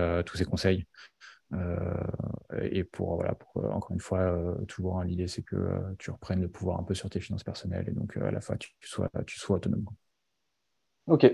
conseils. 0.48 0.86
et 2.62 2.84
pour 2.84 3.16
voilà, 3.16 3.36
encore 3.74 3.92
une 3.92 4.00
fois, 4.00 4.34
toujours 4.66 4.98
hein, 4.98 5.04
l'idée 5.04 5.28
c'est 5.28 5.42
que 5.42 5.56
tu 5.98 6.10
reprennes 6.10 6.40
le 6.40 6.48
pouvoir 6.48 6.80
un 6.80 6.84
peu 6.84 6.94
sur 6.94 7.10
tes 7.10 7.20
finances 7.20 7.44
personnelles 7.44 7.86
et 7.86 7.92
donc 7.92 8.16
à 8.16 8.30
la 8.30 8.40
fois 8.40 8.56
tu 8.56 8.70
sois 8.80 9.10
tu 9.26 9.38
sois 9.38 9.56
autonome. 9.56 9.84
Ok, 11.06 11.26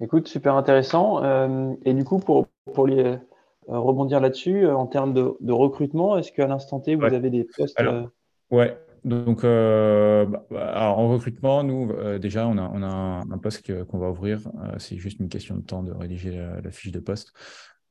Écoute, 0.00 0.28
super 0.28 0.54
intéressant. 0.54 1.24
Euh, 1.24 1.72
et 1.84 1.94
du 1.94 2.04
coup, 2.04 2.18
pour, 2.18 2.48
pour 2.74 2.86
les, 2.86 3.02
euh, 3.02 3.18
rebondir 3.66 4.20
là-dessus, 4.20 4.66
euh, 4.66 4.76
en 4.76 4.86
termes 4.86 5.14
de, 5.14 5.52
recrutement, 5.52 6.18
est-ce 6.18 6.32
qu'à 6.32 6.46
l'instant 6.46 6.80
T, 6.80 6.94
vous 6.96 7.04
avez 7.04 7.30
des 7.30 7.44
postes 7.44 7.78
alors, 7.80 8.10
Ouais, 8.50 8.78
donc 9.04 9.42
bah, 9.42 10.46
bah, 10.50 10.90
en 10.90 11.08
recrutement, 11.08 11.62
nous, 11.62 11.92
déjà, 12.18 12.46
on 12.46 12.58
a, 12.58 12.70
on 12.74 12.82
a 12.82 13.24
un, 13.30 13.38
poste 13.38 13.84
qu'on 13.86 13.98
va 13.98 14.10
ouvrir. 14.10 14.40
c'est 14.78 14.98
juste 14.98 15.18
une 15.18 15.28
question 15.28 15.56
de 15.56 15.62
temps 15.62 15.82
de 15.82 15.92
rédiger 15.92 16.30
la, 16.62 16.70
fiche 16.70 16.92
de 16.92 17.00
poste. 17.00 17.32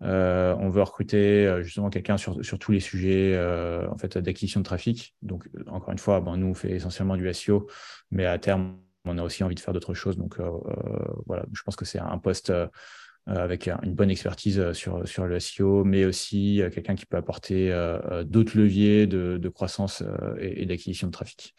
on 0.02 0.70
veut 0.70 0.84
recruter 0.84 1.62
justement 1.62 1.90
quelqu'un 1.90 2.18
sur, 2.18 2.44
sur, 2.46 2.60
tous 2.60 2.72
les 2.72 2.80
sujets 2.80 3.38
en 3.90 3.98
fait, 3.98 4.18
d'acquisition 4.18 4.60
de 4.62 4.66
trafic. 4.66 5.16
Donc, 5.24 5.50
encore 5.68 5.92
une 5.92 5.98
fois, 5.98 6.22
nous, 6.38 6.48
on 6.48 6.54
fait 6.54 6.72
essentiellement 6.72 7.18
du 7.18 7.34
SEO, 7.34 7.68
mais 8.12 8.26
à 8.26 8.38
terme, 8.38 8.78
on 9.06 9.18
a 9.18 9.24
aussi 9.24 9.44
envie 9.44 9.56
de 9.56 9.60
faire 9.60 9.74
d'autres 9.74 9.94
choses. 9.94 10.18
Donc 10.18 10.40
euh, 10.40 10.44
euh, 10.44 11.14
voilà, 11.26 11.46
je 11.54 11.62
pense 11.64 11.76
que 11.76 11.86
c'est 11.86 12.00
un 12.00 12.18
poste 12.18 12.50
euh, 12.50 12.68
avec 13.28 13.68
une 13.68 13.96
bonne 13.96 14.12
expertise 14.12 14.72
sur, 14.74 15.08
sur 15.08 15.26
le 15.26 15.40
SEO, 15.40 15.84
mais 15.84 16.06
aussi 16.06 16.62
quelqu'un 16.72 16.94
qui 16.94 17.08
peut 17.08 17.18
apporter 17.18 17.72
d'autres 18.24 18.56
leviers 18.56 19.08
de, 19.08 19.50
croissance 19.50 20.04
et, 20.40 20.68
d'acquisition 20.68 21.08
de 21.08 21.12
trafic. 21.12 21.56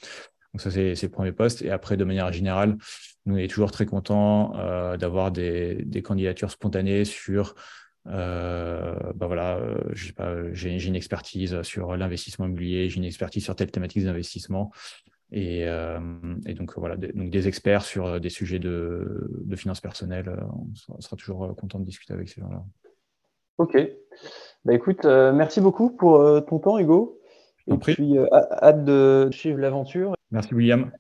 Donc 0.54 0.60
ça, 0.60 0.70
c'est 0.70 1.02
le 1.02 1.08
premier 1.08 1.32
poste. 1.32 1.62
Et 1.62 1.72
après, 1.72 1.96
de 1.96 2.04
manière 2.04 2.32
générale, 2.32 2.76
nous, 3.24 3.36
est 3.36 3.48
toujours 3.48 3.72
très 3.72 3.84
contents 3.84 4.52
d'avoir 4.96 5.32
des, 5.32 5.84
candidatures 6.04 6.52
spontanées 6.52 7.04
sur 7.04 7.56
bah 8.04 9.26
voilà, 9.26 9.58
j'ai 10.52 10.86
une 10.86 10.94
expertise 10.94 11.62
sur 11.62 11.96
l'investissement 11.96 12.46
immobilier, 12.46 12.88
j'ai 12.88 12.98
une 12.98 13.04
expertise 13.04 13.42
sur 13.42 13.56
telle 13.56 13.72
thématique 13.72 14.04
d'investissement. 14.04 14.70
Et, 15.32 15.64
euh, 15.66 15.98
et, 16.46 16.54
donc 16.54 16.76
voilà, 16.76 16.96
donc 16.96 17.30
des 17.30 17.48
experts 17.48 17.82
sur 17.82 18.06
euh, 18.06 18.18
des 18.20 18.28
sujets 18.30 18.58
de, 18.58 19.28
de 19.44 19.56
finances 19.56 19.80
personnelles. 19.80 20.28
Euh, 20.28 20.44
on 20.88 21.00
sera, 21.00 21.16
toujours 21.16 21.54
content 21.56 21.80
de 21.80 21.84
discuter 21.84 22.12
avec 22.12 22.28
ces 22.28 22.40
gens-là. 22.40 22.62
Ok. 23.58 23.76
Bah 24.64 24.74
écoute, 24.74 25.04
merci 25.04 25.60
beaucoup 25.60 25.90
pour 25.90 26.44
ton 26.46 26.58
temps, 26.58 26.78
Hugo. 26.78 27.20
Et 27.66 27.76
puis 27.76 28.18
hâte 28.32 28.84
de 28.84 29.28
suivre 29.32 29.58
l'aventure. 29.58 30.14
Merci 30.30 30.54
William. 30.54 30.90